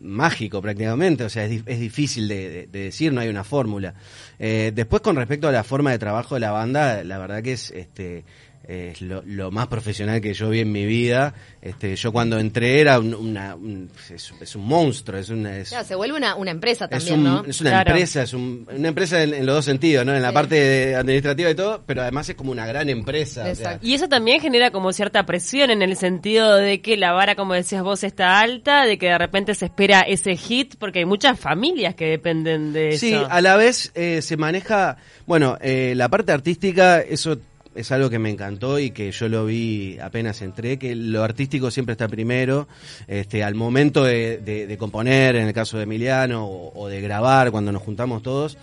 mágico 0.00 0.60
prácticamente, 0.60 1.24
o 1.24 1.28
sea, 1.28 1.44
es, 1.44 1.62
es 1.66 1.80
difícil 1.80 2.28
de, 2.28 2.68
decir, 2.70 3.12
no 3.12 3.20
hay 3.20 3.28
una 3.28 3.44
fórmula. 3.44 3.94
Eh, 4.42 4.72
después, 4.74 5.02
con 5.02 5.16
respecto 5.16 5.48
a 5.48 5.52
la 5.52 5.62
forma 5.62 5.90
de 5.90 5.98
trabajo 5.98 6.34
de 6.34 6.40
la 6.40 6.50
banda, 6.50 7.04
la 7.04 7.18
verdad 7.18 7.42
que 7.42 7.52
es 7.52 7.70
este 7.70 8.24
es 8.70 9.00
lo, 9.02 9.50
más 9.50 9.66
profesional 9.66 10.20
que 10.20 10.32
yo 10.32 10.48
vi 10.50 10.60
en 10.60 10.70
mi 10.70 10.84
vida. 10.86 11.34
Este, 11.60 11.96
yo 11.96 12.12
cuando 12.12 12.38
entré 12.38 12.80
era 12.80 13.00
una, 13.00 13.54
un, 13.54 13.90
es, 14.08 14.54
un 14.54 14.66
monstruo, 14.66 15.18
es 15.18 15.28
una, 15.28 15.64
se 15.64 15.94
vuelve 15.94 16.16
una, 16.16 16.36
una 16.36 16.52
empresa 16.52 16.86
también, 16.88 17.22
¿no? 17.22 17.44
Es 17.44 17.60
una 17.60 17.80
empresa, 17.80 18.22
es 18.22 18.32
una 18.32 18.88
empresa 18.88 19.22
en, 19.22 19.44
los 19.44 19.56
dos 19.56 19.64
sentidos, 19.64 20.06
¿no? 20.06 20.14
En 20.14 20.22
la 20.22 20.32
parte 20.32 20.94
administrativa 20.94 21.50
y 21.50 21.54
todo, 21.54 21.82
pero 21.84 22.02
además 22.02 22.28
es 22.28 22.36
como 22.36 22.52
una 22.52 22.66
gran 22.66 22.88
empresa. 22.88 23.50
Y 23.82 23.94
eso 23.94 24.08
también 24.08 24.40
genera 24.40 24.70
como 24.70 24.92
cierta 24.92 25.26
presión 25.26 25.70
en 25.70 25.82
el 25.82 25.96
sentido 25.96 26.54
de 26.56 26.80
que 26.80 26.96
la 26.96 27.12
vara, 27.12 27.34
como 27.34 27.54
decías 27.54 27.82
vos, 27.82 28.04
está 28.04 28.40
alta, 28.40 28.84
de 28.84 28.98
que 28.98 29.06
de 29.06 29.18
repente 29.18 29.54
se 29.54 29.66
espera 29.66 30.00
ese 30.00 30.36
hit, 30.36 30.76
porque 30.78 31.00
hay 31.00 31.04
muchas 31.06 31.38
familias 31.38 31.94
que 31.94 32.06
dependen 32.06 32.72
de 32.72 32.90
eso. 32.90 32.98
Sí, 33.00 33.14
a 33.14 33.40
la 33.40 33.56
vez 33.56 33.90
eh, 33.94 34.22
se 34.30 34.36
maneja, 34.36 34.96
bueno, 35.26 35.58
eh, 35.60 35.92
la 35.96 36.08
parte 36.08 36.30
artística, 36.30 37.00
eso 37.00 37.36
es 37.74 37.90
algo 37.90 38.08
que 38.08 38.20
me 38.20 38.30
encantó 38.30 38.78
y 38.78 38.92
que 38.92 39.10
yo 39.10 39.28
lo 39.28 39.44
vi 39.44 39.98
apenas 39.98 40.40
entré, 40.40 40.78
que 40.78 40.94
lo 40.94 41.24
artístico 41.24 41.72
siempre 41.72 41.94
está 41.94 42.06
primero, 42.06 42.68
este, 43.08 43.42
al 43.42 43.56
momento 43.56 44.04
de, 44.04 44.76
componer, 44.78 45.34
en 45.34 45.48
el 45.48 45.52
caso 45.52 45.78
de 45.78 45.82
Emiliano, 45.82 46.46
o, 46.48 46.86
de 46.86 47.00
grabar, 47.00 47.50
cuando 47.50 47.72
nos 47.72 47.82
juntamos 47.82 48.22
todos, 48.22 48.56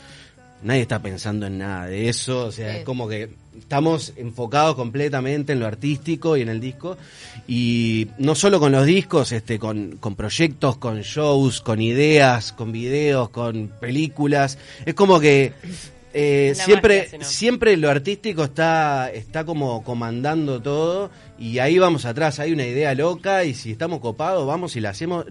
nadie 0.63 0.81
está 0.81 1.01
pensando 1.01 1.45
en 1.47 1.59
nada 1.59 1.87
de 1.87 2.09
eso, 2.09 2.45
o 2.45 2.51
sea, 2.51 2.77
es 2.77 2.83
como 2.83 3.07
que 3.07 3.29
estamos 3.57 4.13
enfocados 4.17 4.75
completamente 4.75 5.53
en 5.53 5.59
lo 5.59 5.67
artístico 5.67 6.37
y 6.37 6.41
en 6.41 6.49
el 6.49 6.59
disco, 6.59 6.97
y 7.47 8.07
no 8.17 8.35
solo 8.35 8.59
con 8.59 8.71
los 8.71 8.85
discos, 8.85 9.31
este, 9.31 9.59
con, 9.59 9.97
con 9.99 10.15
proyectos, 10.15 10.77
con 10.77 11.01
shows, 11.01 11.61
con 11.61 11.81
ideas, 11.81 12.51
con 12.51 12.71
videos, 12.71 13.29
con 13.29 13.71
películas, 13.79 14.57
es 14.85 14.93
como 14.93 15.19
que 15.19 15.53
eh, 16.13 16.53
siempre, 16.55 17.09
siempre 17.21 17.77
lo 17.77 17.89
artístico 17.89 18.45
está, 18.45 19.11
está 19.11 19.45
como 19.45 19.83
comandando 19.83 20.61
todo 20.61 21.11
y 21.37 21.59
ahí 21.59 21.77
vamos 21.77 22.05
atrás, 22.05 22.39
hay 22.39 22.53
una 22.53 22.65
idea 22.65 22.95
loca 22.95 23.43
y 23.43 23.53
si 23.53 23.71
estamos 23.71 23.99
copados 23.99 24.47
vamos 24.47 24.75
y 24.75 24.81
la 24.81 24.89
hacemos. 24.89 25.25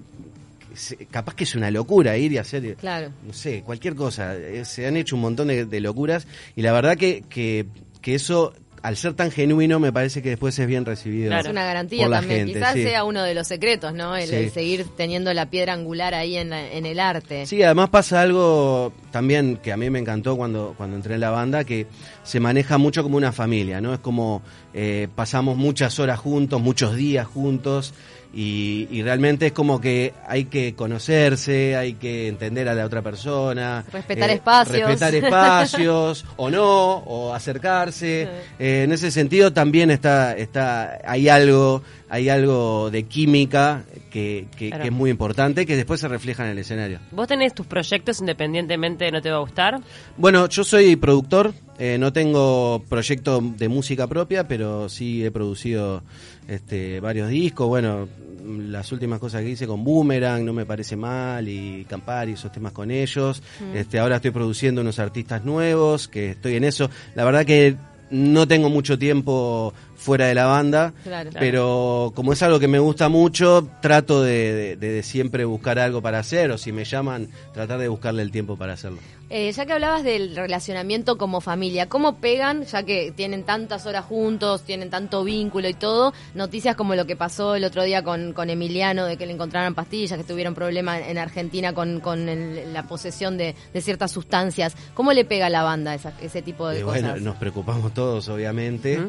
Capaz 1.11 1.35
que 1.35 1.45
es 1.45 1.55
una 1.55 1.71
locura 1.71 2.17
ir 2.17 2.33
y 2.33 2.39
hacer, 2.39 2.77
no 3.25 3.33
sé, 3.33 3.63
cualquier 3.63 3.95
cosa. 3.95 4.37
Eh, 4.37 4.65
se 4.65 4.87
han 4.87 4.97
hecho 4.97 5.17
un 5.17 5.23
montón 5.23 5.49
de, 5.49 5.81
locuras 5.81 6.27
y 6.55 6.63
la 6.63 6.73
verdad 6.73 6.97
que, 6.97 7.23
que, 7.29 7.67
que 8.01 8.15
eso 8.15 8.55
al 8.87 8.97
ser 8.97 9.15
tan 9.15 9.33
genuino 9.33 9.81
me 9.81 9.93
parece 9.93 10.23
que 10.23 10.29
después 10.29 10.57
es 10.61 10.67
bien 10.69 10.85
recibido. 10.85 11.31
Claro. 11.31 11.47
Es 11.47 11.51
una 11.51 11.65
garantía 11.65 12.09
también. 12.09 12.47
Quizás 12.47 12.75
sea 12.75 13.03
uno 13.03 13.25
de 13.25 13.35
los 13.35 13.49
secretos, 13.49 13.93
¿no? 13.95 14.17
El, 14.17 14.51
seguir 14.53 14.87
teniendo 14.97 15.35
la 15.35 15.51
piedra 15.51 15.73
angular 15.73 16.15
ahí 16.15 16.37
en, 16.37 16.53
en, 16.53 16.87
el 16.87 17.01
arte. 17.01 17.47
Sí, 17.47 17.61
además 17.65 17.91
pasa 17.91 18.21
algo 18.21 18.93
también 19.11 19.57
que 19.57 19.73
a 19.73 19.77
mí 19.77 19.91
me 19.91 19.99
encantó 19.99 20.37
cuando, 20.37 20.75
cuando 20.77 20.95
entré 20.95 21.15
en 21.15 21.21
la 21.21 21.31
banda, 21.31 21.65
que 21.65 21.89
se 22.23 22.39
maneja 22.39 22.79
mucho 22.79 23.03
como 23.03 23.17
una 23.17 23.33
familia, 23.33 23.81
¿no? 23.81 23.93
Es 23.93 23.99
como 23.99 24.43
eh, 24.73 25.09
pasamos 25.17 25.57
muchas 25.57 25.99
horas 25.99 26.21
juntos, 26.21 26.61
muchos 26.61 26.95
días 26.95 27.27
juntos. 27.27 27.93
Y, 28.33 29.03
realmente 29.03 29.47
es 29.47 29.53
como 29.53 29.81
que 29.81 30.13
hay 30.27 30.45
que 30.45 30.75
conocerse, 30.75 31.77
hay 31.77 31.95
que 31.95 32.29
entender 32.29 32.69
a 32.69 32.75
la 32.75 32.85
otra 32.85 33.03
persona. 33.03 33.85
Respetar 33.91 34.31
eh, 34.31 34.35
espacios. 34.35 34.89
Respetar 34.89 35.15
espacios, 35.25 36.25
o 36.37 36.51
no, 36.51 36.97
o 36.99 37.33
acercarse. 37.33 38.29
Eh, 38.59 38.83
en 38.85 38.93
ese 38.93 39.11
sentido 39.11 39.53
también 39.53 39.91
está, 39.91 40.37
está, 40.37 40.99
hay 41.05 41.29
algo, 41.29 41.83
hay 42.09 42.29
algo 42.29 42.91
de 42.91 43.05
química 43.05 43.85
que, 44.11 44.47
que, 44.57 44.69
es 44.69 44.93
muy 44.93 45.11
importante, 45.11 45.67
que 45.67 45.77
después 45.77 46.01
se 46.01 46.09
refleja 46.09 46.45
en 46.45 46.51
el 46.51 46.59
escenario. 46.59 47.01
¿Vos 47.13 47.29
tenés 47.29 47.55
tus 47.55 47.67
proyectos 47.67 48.21
independientemente 48.21 49.07
de 49.07 49.13
No 49.13 49.23
Te 49.23 49.31
Va 49.31 49.37
a 49.37 49.41
Gustar? 49.41 49.81
Bueno, 50.17 50.49
yo 50.49 50.65
soy 50.65 50.97
productor, 50.97 51.53
eh, 51.79 51.99
no 51.99 52.13
tengo 52.13 52.83
proyecto 52.89 53.41
de 53.41 53.69
música 53.69 54.07
propia, 54.07 54.49
pero 54.49 54.89
sí 54.89 55.25
he 55.25 55.31
producido 55.31 56.03
este, 56.49 57.01
varios 57.01 57.29
discos. 57.29 57.69
Bueno, 57.69 58.09
las 58.47 58.93
últimas 58.93 59.19
cosas 59.19 59.43
que 59.43 59.51
hice 59.51 59.67
con 59.67 59.85
Boomerang, 59.85 60.45
no 60.45 60.53
me 60.53 60.65
parece 60.65 60.97
mal, 60.97 61.49
y 61.49 61.85
Campari, 61.89 62.33
esos 62.33 62.53
temas 62.53 62.73
con 62.73 62.91
ellos. 62.91 63.43
Mm. 63.61 63.77
Este, 63.77 63.99
ahora 63.99 64.17
estoy 64.17 64.31
produciendo 64.31 64.81
unos 64.81 64.99
artistas 64.99 65.45
nuevos, 65.45 66.09
que 66.09 66.31
estoy 66.31 66.57
en 66.57 66.65
eso. 66.65 66.91
La 67.15 67.25
verdad 67.25 67.45
que 67.45 67.77
no 68.11 68.47
tengo 68.47 68.69
mucho 68.69 68.99
tiempo 68.99 69.75
fuera 69.97 70.27
de 70.27 70.35
la 70.35 70.47
banda, 70.47 70.93
pero 71.39 72.13
como 72.15 72.33
es 72.33 72.43
algo 72.43 72.61
que 72.61 72.69
me 72.69 72.79
gusta 72.79 73.09
mucho, 73.09 73.69
trato 73.81 74.23
de, 74.23 75.01
siempre 75.03 75.45
buscar 75.45 75.79
algo 75.79 76.01
para 76.01 76.19
hacer, 76.19 76.51
o 76.51 76.59
si 76.59 76.73
me 76.73 76.85
llaman, 76.85 77.29
tratar 77.53 77.79
de 77.79 77.89
buscarle 77.89 78.23
el 78.23 78.31
tiempo 78.31 78.57
para 78.57 78.75
hacerlo. 78.75 78.99
Eh, 79.29 79.51
ya 79.51 79.67
que 79.67 79.73
hablabas 79.73 80.05
del 80.05 80.37
relacionamiento 80.37 81.19
como 81.19 81.41
familia, 81.41 81.89
¿cómo 81.89 82.19
pegan, 82.19 82.65
ya 82.65 82.85
que 82.85 83.11
tienen 83.11 83.43
tantas 83.43 83.85
horas 83.85 84.05
juntos, 84.05 84.63
tienen 84.63 84.89
tanto 84.89 85.25
vínculo 85.25 85.69
y 85.69 85.75
todo, 85.75 86.13
noticias 86.35 86.77
como 86.77 86.95
lo 86.95 87.07
que 87.07 87.17
pasó 87.17 87.57
el 87.57 87.65
otro 87.65 87.83
día 87.83 88.05
con, 88.05 88.33
con 88.33 88.51
Emiliano, 88.51 89.05
de 89.05 89.17
que 89.17 89.27
le 89.27 89.33
encontraron 89.33 89.75
pastillas, 89.75 90.17
que 90.17 90.25
tuvieron 90.25 90.55
problemas 90.55 91.03
en 91.09 91.19
Argentina 91.19 91.73
con, 91.73 91.99
con 91.99 92.25
la 92.73 92.85
posesión 92.85 93.37
de, 93.37 93.57
ciertas 93.81 94.13
sustancias? 94.13 94.77
¿Cómo 94.95 95.13
le 95.13 95.25
pega 95.25 95.47
a 95.47 95.51
la 95.51 95.65
banda 95.65 95.95
ese 95.95 96.43
tipo 96.43 96.69
de 96.69 96.83
cosas? 96.83 97.03
Bueno, 97.03 97.17
nos 97.21 97.37
preocupamos 97.37 97.93
todos, 97.95 98.29
obviamente. 98.29 99.01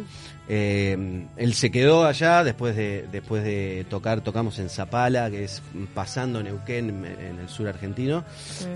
Eh, 0.50 1.26
él 1.36 1.54
se 1.54 1.72
quedó 1.72 2.06
allá 2.06 2.44
después 2.44 2.76
de, 2.76 3.06
después 3.12 3.44
de 3.44 3.86
tocar, 3.90 4.22
tocamos 4.22 4.60
en 4.60 4.70
Zapala, 4.70 5.30
que 5.30 5.44
es 5.44 5.62
pasando 5.94 6.42
Neuquén 6.42 7.06
en 7.06 7.40
el 7.40 7.50
sur 7.50 7.68
argentino, 7.68 8.24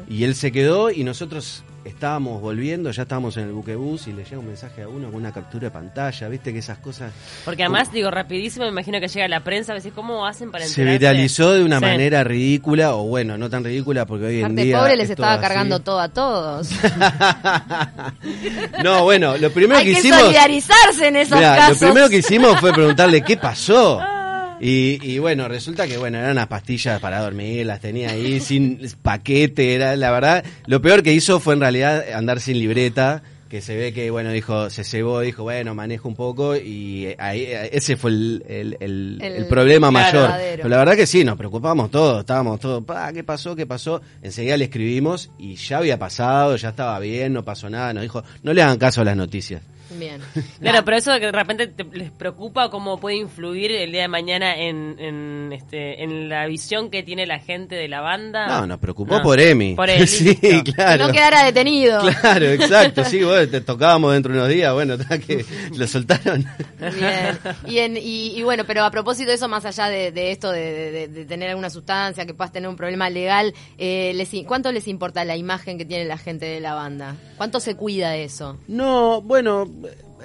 y 0.10 0.24
él 0.24 0.36
se 0.36 0.52
quedó 0.52 0.92
y 0.92 1.04
nosotros 1.04 1.64
estábamos 1.84 2.42
volviendo, 2.42 2.92
ya 2.92 3.04
estábamos 3.04 3.38
en 3.38 3.48
el 3.48 3.54
buquebús 3.54 4.08
y 4.08 4.14
le 4.14 4.24
llega 4.24 4.40
un 4.40 4.48
mensaje 4.48 4.84
a 4.84 4.88
uno 4.88 5.08
con 5.08 5.16
una 5.16 5.32
captura 5.32 5.66
de 5.66 5.72
pantalla, 5.72 6.28
viste 6.30 6.54
que 6.54 6.60
esas 6.60 6.78
cosas... 6.78 7.12
Porque 7.46 7.64
además, 7.64 7.92
digo, 7.92 8.12
rapidísimo, 8.12 8.66
me 8.66 8.72
imagino 8.72 9.00
que 9.00 9.08
llega 9.08 9.28
la 9.28 9.42
prensa, 9.42 9.72
a 9.72 9.76
veces, 9.76 9.94
¿cómo 9.94 10.26
hacen 10.26 10.52
para 10.52 10.66
Se 10.66 10.84
viralizó 10.84 11.54
de 11.54 11.64
una 11.64 11.80
manera 11.80 12.24
ridícula, 12.24 12.96
o 12.96 13.04
bueno, 13.04 13.38
no 13.38 13.50
tan 13.50 13.64
ridícula 13.64 14.06
porque 14.06 14.26
hoy 14.26 14.42
en 14.42 14.56
día... 14.56 14.80
pobre 14.80 14.96
les 14.96 15.10
estaba 15.10 15.40
cargando 15.40 15.80
todo 15.80 16.00
a 16.00 16.10
todos. 16.10 16.70
no, 18.84 19.04
bueno, 19.04 19.38
lo 19.38 19.52
primero 19.52 19.80
Hay 19.80 19.86
que, 19.86 19.94
que 19.94 20.00
hicimos... 20.00 20.20
solidarizarse 20.20 21.08
en 21.08 21.16
esos 21.16 21.40
casos. 21.40 21.82
Lo 21.82 21.88
primero 21.88 22.10
que 22.10 22.18
hicimos 22.18 22.60
fue 22.60 22.74
preguntarle 22.74 23.22
qué 23.22 23.38
pasó. 23.38 24.02
Y, 24.64 25.18
bueno, 25.18 25.48
resulta 25.48 25.88
que 25.88 25.98
bueno, 25.98 26.20
eran 26.20 26.32
unas 26.32 26.48
pastillas 26.48 27.00
para 27.00 27.20
dormir, 27.20 27.66
las 27.66 27.80
tenía 27.80 28.12
ahí 28.12 28.40
sin 28.40 28.80
paquete, 29.02 29.74
era 29.74 29.96
la 29.96 30.12
verdad, 30.12 30.46
lo 30.68 30.82
peor 30.82 31.02
que 31.02 31.14
hizo 31.14 31.40
fue 31.40 31.56
en 31.56 31.62
realidad 31.62 32.14
andar 32.14 32.40
sin 32.40 32.60
libreta, 32.60 33.24
que 33.50 33.60
se 33.60 33.76
ve 33.76 33.92
que 33.92 34.12
bueno, 34.12 34.32
dijo, 34.32 34.70
se 34.70 34.84
cebó, 34.84 35.22
dijo, 35.22 35.42
bueno, 35.42 35.74
manejo 35.74 36.08
un 36.08 36.16
poco 36.16 36.56
y 36.56 37.16
ahí 37.18 37.48
ese 37.72 37.98
fue 37.98 38.12
el, 38.12 38.78
el, 38.80 39.46
problema 39.50 39.90
mayor. 39.90 40.32
Pero 40.58 40.70
la 40.70 40.78
verdad 40.78 40.96
que 40.96 41.08
sí, 41.08 41.24
nos 41.24 41.38
preocupamos 41.38 41.90
todos, 41.90 42.20
estábamos 42.20 42.60
todos, 42.60 42.84
pa, 42.86 43.12
¿qué 43.12 43.24
pasó? 43.24 43.56
¿Qué 43.56 43.66
pasó? 43.66 44.02
Enseguida 44.22 44.58
le 44.58 44.66
escribimos 44.66 45.32
y 45.40 45.56
ya 45.56 45.80
había 45.80 45.98
pasado, 45.98 46.56
ya 46.56 46.70
estaba 46.70 47.00
bien, 47.00 47.34
no 47.34 47.44
pasó 47.44 47.68
nada, 47.68 47.94
nos 47.94 48.04
dijo, 48.04 48.24
no 48.44 48.54
le 48.54 48.62
hagan 48.62 48.78
caso 48.78 49.02
a 49.02 49.06
las 49.06 49.18
noticias. 49.18 49.64
Bien. 49.98 50.22
Claro, 50.62 50.86
pero 50.86 50.98
eso 50.98 51.12
de 51.12 51.20
que 51.20 51.26
de 51.26 51.32
repente 51.32 51.74
les 51.94 52.12
preocupa 52.12 52.70
cómo 52.70 53.00
puede 53.00 53.16
influir 53.16 53.72
el 53.72 53.92
día 53.92 54.04
de 54.04 54.08
mañana 54.08 54.56
en, 54.56 54.96
en, 55.00 55.52
este, 55.52 56.04
en 56.04 56.30
la 56.30 56.46
visión 56.46 56.92
que 56.92 57.02
tiene 57.02 57.26
la 57.26 57.40
gente 57.40 57.74
de 57.74 57.88
la 57.88 58.02
banda. 58.02 58.48
No, 58.48 58.68
nos 58.68 58.80
preocupó 58.80 59.22
por 59.24 59.40
Emi. 59.40 59.74
Por 59.74 59.90
él. 59.90 60.08
sí, 60.08 60.36
claro. 60.36 61.06
Que 61.06 61.08
no 61.08 61.14
quedara 61.14 61.44
detenido. 61.44 62.02
Claro, 62.22 62.46
exacto. 62.46 63.04
Sí, 63.06 63.24
bueno, 63.24 63.50
te 63.50 63.62
tocábamos 63.62 64.14
dentro 64.14 64.32
de 64.32 64.40
unos 64.40 64.50
días, 64.50 64.72
bueno, 64.74 64.98
que 65.26 65.44
lo 65.76 65.88
soltaron. 65.88 66.46
Bien. 67.66 67.98
Y, 67.98 68.34
y, 68.38 68.44
bueno, 68.44 68.64
pero 68.66 68.84
a 68.84 68.92
propósito 68.92 69.30
de 69.30 69.36
eso, 69.36 69.48
más 69.48 69.66
allá 69.66 69.88
de, 69.88 70.12
de 70.12 70.32
esto 70.32 70.52
de, 70.52 71.08
de, 71.08 71.26
tener 71.26 71.50
alguna 71.50 71.72
sustancia, 71.72 72.26
que 72.26 72.34
puedas 72.34 72.52
tener 72.52 72.70
un 72.70 72.76
problema 72.76 73.10
legal, 73.10 73.54
eh, 73.78 74.12
les, 74.16 74.30
¿cuánto 74.46 74.72
les 74.72 74.88
importa 74.88 75.26
la 75.26 75.36
imagen 75.36 75.78
que 75.78 75.86
tiene 75.86 76.06
la 76.06 76.18
gente 76.18 76.46
de 76.46 76.60
la 76.60 76.76
banda? 76.76 77.16
¿Cuánto 77.38 77.60
se 77.60 77.76
cuida 77.76 78.16
eso? 78.16 78.58
No, 78.68 79.22
bueno 79.22 79.68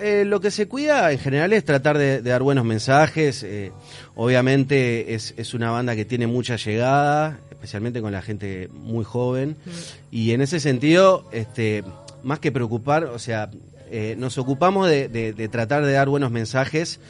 eh, 0.01 0.25
lo 0.27 0.41
que 0.41 0.51
se 0.51 0.69
cuida 0.69 1.11
en 1.13 1.19
general 1.19 1.53
es 1.53 1.65
tratar 1.65 1.99
de, 1.99 2.23
dar 2.23 2.43
buenos 2.43 2.65
mensajes. 2.65 3.43
Eh, 3.43 3.73
obviamente 4.15 5.15
es, 5.15 5.35
es, 5.37 5.55
una 5.55 5.71
banda 5.71 5.97
que 5.97 6.05
tiene 6.05 6.27
mucha 6.27 6.57
llegada, 6.57 7.39
especialmente 7.51 8.01
con 8.01 8.13
la 8.13 8.23
gente 8.23 8.69
muy 8.73 9.05
joven. 9.05 9.57
Mm. 9.65 9.71
Y 10.11 10.33
en 10.33 10.43
ese 10.43 10.61
sentido, 10.61 11.29
este, 11.33 11.83
más 12.23 12.41
que 12.41 12.53
preocupar, 12.53 13.05
o 13.05 13.19
sea, 13.19 13.51
eh, 13.91 14.15
nos 14.19 14.39
ocupamos 14.39 14.89
de, 14.89 15.49
tratar 15.51 15.85
de 15.85 15.93
dar 15.93 16.09
buenos 16.09 16.31
mensajes, 16.31 17.01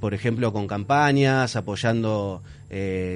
por 0.00 0.14
ejemplo, 0.14 0.52
con 0.52 0.66
campañas, 0.66 1.56
apoyando 1.56 2.42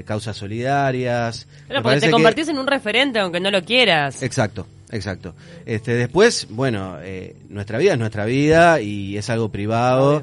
causas 0.05 0.37
solidarias. 0.37 1.47
Pero 1.69 1.83
porque 1.83 2.00
te 2.00 2.11
convertís 2.11 2.49
en 2.49 2.59
un 2.59 2.67
referente, 2.67 3.19
aunque 3.19 3.41
no 3.41 3.50
lo 3.50 3.62
quieras. 3.62 4.23
Exacto. 4.23 4.67
Exacto. 4.91 5.35
Este, 5.65 5.95
después, 5.95 6.47
bueno, 6.50 6.99
eh, 7.03 7.37
nuestra 7.49 7.79
vida 7.79 7.95
es 7.95 7.99
nuestra 7.99 8.25
vida 8.25 8.81
y 8.81 9.17
es 9.17 9.29
algo 9.31 9.50
privado. 9.50 10.23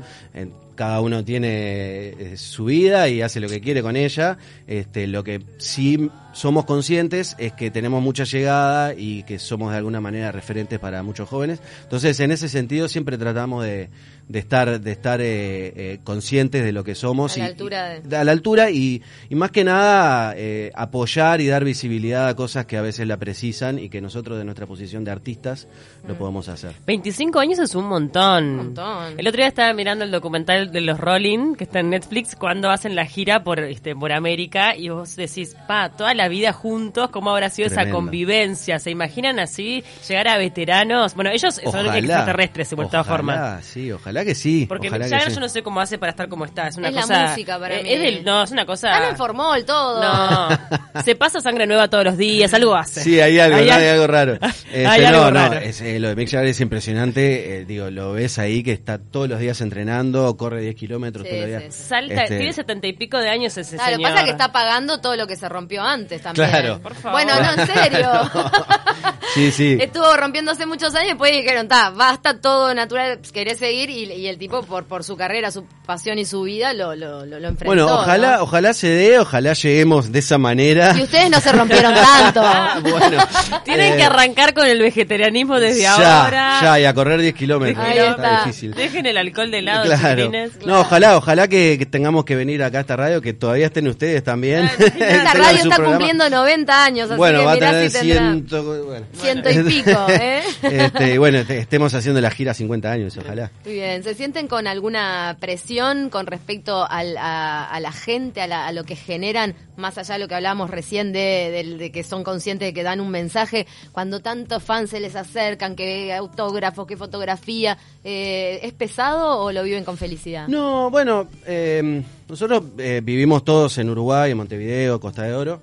Cada 0.75 1.01
uno 1.01 1.24
tiene 1.24 2.10
eh, 2.10 2.38
su 2.38 2.65
vida 2.65 3.08
y 3.08 3.22
hace 3.22 3.39
lo 3.39 3.48
que 3.48 3.62
quiere 3.62 3.82
con 3.82 3.96
ella. 3.96 4.38
Este, 4.68 5.08
lo 5.08 5.24
que 5.24 5.42
sí 5.58 6.10
somos 6.34 6.65
conscientes 6.65 7.36
es 7.38 7.53
que 7.53 7.72
tenemos 7.72 8.01
mucha 8.01 8.24
llegada 8.24 8.94
y 8.96 9.24
que 9.24 9.39
somos 9.39 9.72
de 9.72 9.77
alguna 9.77 10.01
manera 10.01 10.32
referentes 10.32 10.80
para 10.80 11.03
muchos 11.03 11.30
jóvenes. 11.30 11.60
Entonces, 11.84 12.20
en 12.20 12.32
ese 12.32 12.50
sentido, 12.50 12.88
siempre 12.88 13.18
tratamos 13.18 13.63
de, 13.63 13.89
de 14.27 14.39
estar 14.39 14.80
de 14.80 14.92
estar 14.92 15.22
eh, 15.22 15.74
eh, 15.75 16.00
conscientes 16.03 16.63
de 16.63 16.72
lo 16.72 16.84
que 16.84 16.96
somos 16.96 17.36
a 17.36 17.39
la 17.39 17.46
altura 17.46 18.01
a 18.12 18.24
la 18.24 18.32
altura 18.32 18.72
y, 18.72 19.01
y 19.30 19.36
más 19.36 19.51
que 19.51 19.63
nada 19.63 20.34
eh, 20.38 20.72
apoyar 20.75 21.42
y 21.42 21.48
dar 21.48 21.63
visibilidad 21.63 22.27
a 22.27 22.36
cosas 22.36 22.65
que 22.65 22.77
a 22.77 22.82
veces 22.82 23.08
la 23.08 23.18
precisan 23.18 23.80
y 23.80 23.89
que 23.89 24.01
nosotros 24.01 24.38
de 24.38 24.46
nuestra 24.46 24.65
posición 24.65 25.03
de 25.03 25.12
artistas 25.12 25.68
lo 26.08 26.15
mm. 26.15 26.18
podemos 26.18 26.48
hacer. 26.48 26.74
25 26.86 27.39
años 27.39 27.60
es 27.60 27.75
un 27.75 27.86
montón. 27.86 28.74
el 29.18 29.27
otro 29.27 29.38
día 29.38 29.48
estaba 29.48 29.74
mirando 29.74 30.06
el 30.06 30.12
documental 30.12 30.72
de 30.72 30.82
los 30.82 31.00
Rolling 31.00 31.56
que 31.56 31.65
está 31.65 31.80
en 31.80 31.89
Netflix 31.89 32.36
cuando 32.36 32.70
hacen 32.70 32.96
la 32.96 33.06
gira 33.06 33.44
por 33.44 33.60
este 33.60 33.96
por 33.96 34.12
América 34.12 34.75
y 34.75 34.89
vos 34.89 35.15
decís 35.15 35.56
pa 35.68 35.89
toda 35.89 36.13
la 36.13 36.27
vida 36.30 36.53
juntos 36.53 37.10
cómo 37.10 37.32
habrá 37.32 37.50
sido 37.50 37.68
esa 37.68 37.89
convivencia 37.89 38.80
se 38.80 38.89
imaginan 38.92 39.39
así 39.39 39.84
llegar 40.08 40.27
a 40.30 40.38
veteranos 40.38 41.13
bueno 41.15 41.32
ellos 41.32 41.56
son 41.56 41.94
extraterrestres 41.94 42.70
de 42.70 42.75
todas 42.75 43.08
formas. 43.08 43.65
sí 43.65 43.92
ojalá 43.92 44.12
Ojalá 44.13 44.25
que 44.25 44.36
sí. 44.36 44.65
Porque 44.67 44.89
ojalá 44.89 45.08
yo 45.08 45.39
no 45.39 45.50
sé 45.50 45.63
cómo 45.63 45.82
hace 45.82 45.98
para 45.98 46.12
estar 46.12 46.29
como 46.29 46.46
está. 46.46 46.67
Es 46.67 46.77
una 46.77 46.89
es 46.89 46.96
la 46.96 47.29
música 47.29 47.60
para 47.60 47.82
mí. 47.82 47.91
Es 47.91 48.24
no, 48.24 48.43
es 48.43 48.51
una 48.51 48.65
cosa. 48.65 48.93
Está 48.93 49.10
en 49.10 49.17
formol 49.17 49.65
todo. 49.65 50.03
No. 50.03 50.50
se 51.03 51.15
pasa 51.15 51.41
sangre 51.41 51.65
nueva 51.65 51.89
todos 51.89 52.05
los 52.05 52.17
días, 52.17 52.53
algo 52.53 52.75
hace. 52.75 53.01
Sí, 53.01 53.20
hay 53.20 53.39
algo, 53.39 53.58
hay, 53.58 53.70
algo 53.70 54.08
raro. 54.08 54.38
Este, 54.74 54.88
hay 54.88 55.03
algo 55.03 55.25
no, 55.25 55.32
raro. 55.32 55.60
Es, 55.60 55.82
eh, 55.82 56.00
lo 56.00 56.10
de 56.10 56.15
Mick 56.15 56.29
Jagger 56.29 56.48
es 56.48 56.60
impresionante. 56.60 57.58
Eh, 57.58 57.65
digo, 57.65 57.91
lo 57.91 58.13
ves 58.13 58.39
ahí 58.39 58.63
que 58.63 58.72
está 58.72 58.98
todos 58.98 59.29
los 59.29 59.39
días 59.39 59.62
entrenando, 59.62 60.36
corre 60.36 60.62
10 60.62 60.75
kilómetros 60.75 61.27
todos 61.27 61.39
los 61.39 61.48
días. 61.48 61.75
Salta, 61.75 62.24
este, 62.24 62.38
tiene 62.38 62.53
setenta 62.53 62.88
y 62.88 62.93
pico 62.93 63.20
de 63.20 63.29
años 63.29 63.55
ese 63.55 63.75
claro, 63.75 63.96
señor. 63.96 64.10
Lo 64.10 64.15
pasa 64.15 64.25
que 64.25 64.32
está 64.32 64.51
pagando 64.51 65.00
todo 65.00 65.15
lo 65.15 65.27
que 65.27 65.36
se 65.36 65.48
rompió 65.48 65.84
antes 65.84 66.22
también. 66.22 66.50
Claro. 66.50 66.79
Por 66.82 66.96
favor. 66.96 67.24
Bueno, 67.24 67.39
no, 67.39 67.62
en 67.62 67.67
serio. 67.67 68.10
sí, 69.33 69.51
sí. 69.51 69.77
Estuvo 69.79 70.15
rompiendo 70.15 70.51
hace 70.51 70.65
muchos 70.65 70.93
años 70.95 71.05
y 71.05 71.10
después 71.10 71.31
dijeron, 71.31 71.63
está, 71.63 71.89
basta 71.89 72.39
todo 72.39 72.74
natural, 72.74 73.19
querés 73.33 73.57
seguir 73.57 73.89
y, 73.89 74.12
y 74.12 74.27
el 74.27 74.38
tipo 74.38 74.63
por, 74.63 74.86
por 74.86 75.03
su 75.03 75.15
carrera, 75.15 75.51
su 75.51 75.65
pasión 75.86 76.17
y 76.17 76.25
su 76.25 76.43
vida, 76.43 76.74
lo, 76.74 76.95
lo, 76.95 77.25
lo, 77.25 77.36
enfrentó. 77.36 77.65
Bueno, 77.65 77.86
ojalá, 77.86 78.41
ojalá 78.41 78.74
se 78.74 78.88
dé, 78.88 79.19
ojalá 79.19 79.53
lleguemos 79.53 80.12
de 80.12 80.19
esa 80.19 80.38
manera. 80.38 80.95
Y 80.98 81.03
ustedes 81.03 81.29
no 81.29 81.39
se 81.39 81.51
rompieron 81.51 81.93
tanto. 81.93 82.41
bueno, 82.89 83.17
Tienen 83.65 83.95
que 83.95 84.01
eh, 84.01 84.05
arrancar 84.05 84.53
con 84.53 84.65
el 84.65 84.79
vegetarianismo 84.79 85.60
desde 85.60 85.88
ahora. 85.88 86.60
Ya, 86.62 86.79
y 86.79 86.86
a 86.86 86.93
correr 86.93 87.22
10 87.22 87.36
kilómetros. 87.36 87.86
está. 87.86 88.45
difícil. 88.45 88.74
Dejen 88.74 89.05
el 89.05 89.17
alcohol 89.17 89.51
de 89.51 89.62
lado, 89.62 89.83
claro. 89.83 90.31
No, 90.65 90.81
ojalá, 90.81 91.17
ojalá 91.17 91.48
que, 91.48 91.86
tengamos 91.89 92.25
que 92.25 92.36
venir 92.36 92.63
acá 92.63 92.79
a 92.79 92.81
esta 92.81 92.95
radio, 92.95 93.22
que 93.22 93.33
todavía 93.33 93.67
estén 93.67 93.88
ustedes 93.88 94.24
también. 94.24 94.69
esta 94.79 95.33
radio 95.33 95.63
está 95.63 95.83
cumpliendo 95.83 96.29
90 96.29 96.86
años, 96.86 97.10
así 97.10 97.17
bueno, 97.17 97.39
que 97.39 97.45
va 97.45 97.51
a 97.53 97.60
tener 97.60 97.89
ciento, 97.91 98.92
bueno. 98.93 99.07
ciento 99.13 99.50
y 99.50 99.63
pico, 99.63 100.05
¿eh? 100.09 100.41
Este, 100.62 101.17
bueno, 101.17 101.39
estemos 101.39 101.93
haciendo 101.93 102.21
la 102.21 102.29
gira 102.29 102.53
50 102.53 102.91
años, 102.91 103.17
ojalá. 103.17 103.51
Muy 103.65 103.73
bien, 103.73 104.03
¿se 104.03 104.13
sienten 104.13 104.47
con 104.47 104.67
alguna 104.67 105.38
presión 105.39 106.09
con 106.09 106.27
respecto 106.27 106.85
a, 106.88 107.03
la 107.03 107.91
gente, 107.91 108.41
a, 108.41 108.71
lo 108.71 108.83
que 108.83 108.95
generan, 108.95 109.55
más 109.77 109.97
allá 109.97 110.15
de 110.15 110.19
lo 110.19 110.27
que 110.27 110.35
hablábamos 110.35 110.69
recién 110.69 111.12
de, 111.12 111.91
que 111.93 112.03
son 112.03 112.23
conscientes 112.23 112.67
de 112.67 112.73
que 112.73 112.83
dan 112.83 113.00
un 113.00 113.09
mensaje, 113.09 113.65
cuando 113.91 114.19
tantos 114.19 114.62
fans 114.63 114.89
se 114.89 115.00
les 115.00 115.15
acercan, 115.15 115.75
que 115.75 116.13
autógrafos, 116.13 116.85
que 116.85 116.97
fotografía, 116.97 117.77
eh, 118.03 118.59
¿es 118.63 118.73
pesado 118.73 119.39
o 119.39 119.51
lo 119.51 119.63
viven 119.63 119.83
con 119.83 119.97
felicidad? 119.97 120.47
No, 120.47 120.89
bueno, 120.89 121.27
em, 121.45 122.03
nosotros 122.27 122.63
eh, 122.77 123.01
vivimos 123.03 123.43
todos 123.43 123.77
en 123.77 123.89
Uruguay, 123.89 124.31
en 124.31 124.38
Montevideo, 124.38 125.00
Costa 125.00 125.23
de 125.23 125.33
Oro, 125.33 125.62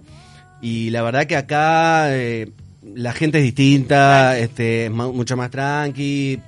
y 0.61 0.91
la 0.91 1.03
verdad 1.03 1.27
que 1.27 1.37
acá... 1.37 2.17
Eh, 2.17 2.51
la 2.95 3.13
gente 3.13 3.39
es 3.39 3.45
distinta, 3.45 4.39
este, 4.39 4.87
es 4.87 4.91
mucho 4.91 5.37
más 5.37 5.51
tranqui, 5.51 6.41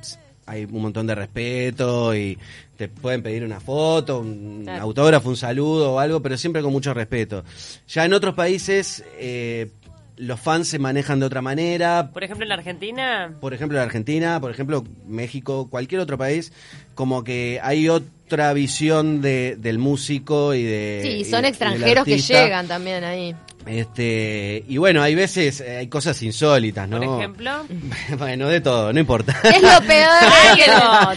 hay 0.47 0.65
un 0.65 0.83
montón 0.83 1.07
de 1.07 1.15
respeto 1.15 2.15
y 2.15 2.39
te 2.77 2.89
pueden 2.89 3.23
pedir 3.23 3.45
una 3.45 3.61
foto, 3.61 4.21
un 4.21 4.69
autógrafo, 4.69 5.29
un 5.29 5.37
saludo 5.37 5.93
o 5.93 5.99
algo, 5.99 6.21
pero 6.21 6.37
siempre 6.37 6.63
con 6.63 6.73
mucho 6.73 6.93
respeto. 6.93 7.45
Ya 7.89 8.05
en 8.05 8.13
otros 8.13 8.35
países, 8.35 9.05
eh, 9.19 9.71
los 10.17 10.41
fans 10.41 10.69
se 10.69 10.79
manejan 10.79 11.21
de 11.21 11.27
otra 11.27 11.43
manera. 11.43 12.11
Por 12.13 12.25
ejemplo, 12.25 12.45
en 12.45 12.49
la 12.49 12.55
Argentina. 12.57 13.35
Por 13.41 13.55
ejemplo, 13.55 13.79
en 13.79 13.85
Argentina, 13.85 14.41
por 14.41 14.51
ejemplo, 14.51 14.85
México, 15.07 15.69
cualquier 15.71 16.01
otro 16.01 16.19
país, 16.19 16.53
como 16.95 17.25
que 17.25 17.61
hay 17.63 17.89
otra 17.89 18.53
visión 18.53 19.23
de, 19.23 19.57
del 19.59 19.79
músico 19.79 20.55
y 20.55 20.63
de. 20.63 21.01
Sí, 21.03 21.25
son 21.25 21.45
extranjeros 21.45 22.05
que 22.05 22.19
llegan 22.19 22.69
también 22.69 23.05
ahí. 23.05 23.35
Este, 23.67 24.65
y 24.67 24.77
bueno, 24.77 25.03
hay 25.03 25.15
veces, 25.15 25.61
eh, 25.61 25.79
hay 25.79 25.87
cosas 25.87 26.21
insólitas, 26.23 26.89
¿no? 26.89 27.01
Por 27.01 27.19
ejemplo. 27.19 27.51
bueno, 28.19 28.49
de 28.49 28.61
todo, 28.61 28.93
no 28.93 28.99
importa. 28.99 29.37
Es 29.45 29.63
lo 29.63 29.87
peor. 29.87 30.13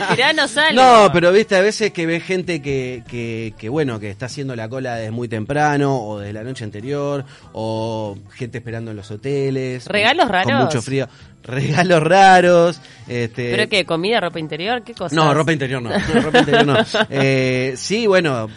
tiranos 0.15 0.55
algo. 0.57 0.81
No, 0.81 1.09
pero 1.11 1.31
viste, 1.31 1.55
a 1.55 1.61
veces 1.61 1.91
que 1.91 2.05
ves 2.05 2.23
gente 2.23 2.61
que, 2.61 3.03
que, 3.07 3.53
que, 3.57 3.69
bueno, 3.69 3.99
que 3.99 4.09
está 4.09 4.27
haciendo 4.27 4.55
la 4.55 4.69
cola 4.69 4.95
desde 4.95 5.11
muy 5.11 5.27
temprano, 5.27 5.97
o 5.97 6.19
desde 6.19 6.33
la 6.33 6.43
noche 6.43 6.63
anterior, 6.63 7.25
o 7.53 8.17
gente 8.33 8.59
esperando 8.59 8.91
en 8.91 8.97
los 8.97 9.09
hoteles. 9.09 9.87
¿Regalos 9.87 10.27
raros? 10.27 10.51
Con 10.51 10.63
mucho 10.65 10.81
frío. 10.81 11.07
Regalos 11.43 12.01
raros. 12.01 12.81
Este, 13.07 13.51
¿Pero 13.51 13.69
qué? 13.69 13.85
¿Comida, 13.85 14.19
ropa 14.19 14.39
interior? 14.39 14.83
¿Qué 14.83 14.93
cosa? 14.93 15.15
No, 15.15 15.33
ropa 15.33 15.53
interior 15.53 15.81
no. 15.81 15.89
no 15.89 16.21
ropa 16.21 16.39
interior 16.39 16.65
no. 16.65 16.75
Eh, 17.09 17.73
sí, 17.77 18.07
bueno, 18.07 18.49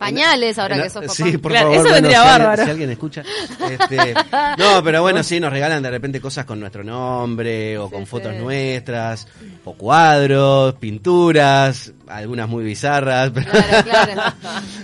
Pañales 0.00 0.58
ahora 0.58 0.82
que 0.82 0.90
sos 0.90 1.02
papá. 1.02 1.14
Sí, 1.14 1.38
por 1.38 1.52
Claro, 1.52 1.68
favor. 1.72 1.74
eso 1.74 1.82
bueno, 1.82 1.94
vendría 1.94 2.22
si, 2.22 2.28
alguien, 2.28 2.38
bárbaro. 2.46 2.64
si 2.64 2.70
alguien 2.70 2.90
escucha. 2.90 3.22
Este, 3.70 4.14
no, 4.58 4.82
pero 4.82 5.02
bueno, 5.02 5.22
sí, 5.22 5.38
nos 5.40 5.52
regalan 5.52 5.82
de 5.82 5.90
repente 5.90 6.20
cosas 6.20 6.44
con 6.46 6.58
nuestro 6.58 6.82
nombre 6.82 7.76
o 7.78 7.90
con 7.90 8.00
Sí, 8.00 8.06
fotos 8.06 8.34
nuestras, 8.34 9.28
o 9.64 9.74
cuadros, 9.74 10.74
pinturas, 10.76 11.92
algunas 12.08 12.48
muy 12.48 12.64
bizarras. 12.64 13.30
Pero, 13.34 13.50
Claro, 13.50 13.84
claro. 13.84 14.32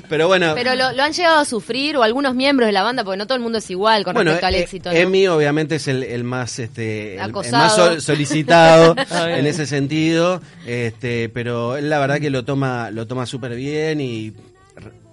pero 0.08 0.28
bueno. 0.28 0.52
Pero 0.54 0.74
lo, 0.74 0.92
lo 0.92 1.02
han 1.02 1.12
llegado 1.12 1.38
a 1.40 1.44
sufrir 1.44 1.96
o 1.96 2.02
algunos 2.02 2.34
miembros 2.34 2.66
de 2.66 2.72
la 2.72 2.82
banda, 2.82 3.02
porque 3.02 3.16
no 3.18 3.26
todo 3.26 3.36
el 3.36 3.42
mundo 3.42 3.58
es 3.58 3.70
igual 3.70 4.04
con 4.04 4.14
bueno, 4.14 4.30
respecto 4.32 4.46
al 4.46 4.54
eh, 4.54 4.60
éxito. 4.60 4.90
¿no? 4.92 4.96
Emi 4.96 5.26
obviamente 5.26 5.76
es 5.76 5.88
el, 5.88 6.02
el 6.02 6.24
más 6.24 6.58
este 6.58 7.14
el, 7.16 7.20
el 7.22 7.32
más 7.52 7.74
sol- 7.74 8.00
solicitado 8.00 8.94
en 9.28 9.46
ese 9.46 9.66
sentido, 9.66 10.40
este, 10.66 11.28
pero 11.30 11.76
él 11.76 11.88
la 11.90 11.98
verdad 11.98 12.20
que 12.20 12.30
lo 12.30 12.44
toma 12.44 12.90
lo 12.90 13.06
toma 13.06 13.26
súper 13.26 13.54
bien 13.56 14.00
y 14.00 14.32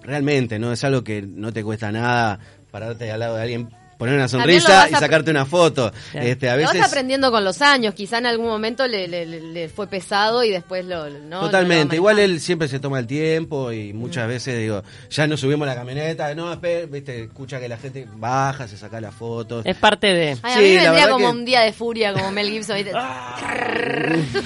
realmente 0.04 0.60
no 0.60 0.72
es 0.74 0.84
algo 0.84 1.04
que 1.04 1.22
no 1.22 1.52
te 1.54 1.64
cuesta 1.64 1.92
nada 1.92 2.40
pararte 2.72 3.12
al 3.12 3.20
lado 3.20 3.36
de 3.38 3.42
alguien 3.44 3.70
poner 4.00 4.16
una 4.16 4.28
sonrisa 4.28 4.90
y 4.90 4.96
a- 4.96 5.00
sacarte 5.00 5.32
una 5.32 5.46
foto. 5.46 5.94
Claro. 6.12 6.28
Este, 6.28 6.50
a 6.50 6.58
Lo 6.58 6.64
vas 6.64 6.74
veces 6.74 6.88
aprendiendo 6.88 7.32
con 7.32 7.46
los 7.46 7.62
años, 7.62 7.94
quizá 7.94 8.18
en 8.18 8.26
algún 8.26 8.48
momento 8.48 8.86
le, 8.86 9.08
le- 9.08 9.26
le- 9.26 9.40
le 9.40 9.70
fue 9.70 9.88
pesado 9.88 10.44
y 10.44 10.50
después 10.50 10.84
lo... 10.84 11.08
lo- 11.10 11.20
¿no? 11.20 11.40
Totalmente, 11.42 11.96
Lo 11.96 11.98
igual 11.98 12.20
él 12.20 12.42
siempre 12.42 12.68
se 12.68 12.80
toma 12.82 13.00
el 13.00 13.08
tiempo 13.08 13.72
y 13.72 13.94
Mm. 13.94 13.98
muchas 13.98 14.28
veces 14.28 14.58
digo, 14.60 14.84
ya 15.10 15.26
nos 15.28 15.40
subimos 15.40 15.66
a 15.68 15.72
la 15.72 15.76
camioneta, 15.78 16.34
no, 16.36 16.52
espera, 16.52 16.86
viste, 16.88 17.24
escucha 17.26 17.62
que 17.62 17.70
la 17.70 17.78
gente 17.78 18.06
baja, 18.18 18.68
se 18.68 18.76
saca 18.78 19.00
las 19.00 19.14
fotos. 19.16 19.66
Es 19.66 19.78
parte 19.78 20.08
de. 20.08 20.38
Ay, 20.42 20.54
a 20.54 20.58
Sí, 20.58 20.62
mí 20.64 20.74
la 20.76 20.82
me 20.82 20.88
vendría 20.90 21.10
como 21.10 21.26
que- 21.32 21.32
un 21.38 21.46
día 21.46 21.62
de 21.62 21.72
furia, 21.72 22.12
como 22.14 22.32
Mel 22.32 22.50
Gibson. 22.50 22.76
¿viste? 22.76 22.92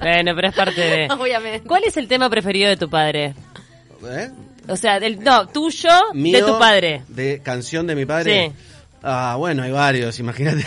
Bueno, 0.00 0.32
pero 0.36 0.48
es 0.48 0.54
parte 0.54 0.80
de. 0.80 1.08
Obviamente. 1.18 1.66
¿Cuál 1.66 1.82
es 1.84 1.96
el 1.96 2.06
tema 2.06 2.30
preferido 2.30 2.68
de 2.68 2.76
tu 2.76 2.88
padre? 2.88 3.34
¿Eh? 4.06 4.30
O 4.68 4.76
sea, 4.76 5.00
del, 5.00 5.18
no, 5.20 5.48
tuyo, 5.48 5.88
de 6.12 6.18
Mío, 6.18 6.46
tu 6.46 6.58
padre. 6.58 7.02
De 7.08 7.40
canción 7.42 7.86
de 7.86 7.94
mi 7.94 8.04
padre. 8.06 8.48
Sí. 8.48 8.64
Ah, 9.02 9.36
bueno, 9.38 9.62
hay 9.62 9.70
varios, 9.70 10.18
imagínate. 10.18 10.64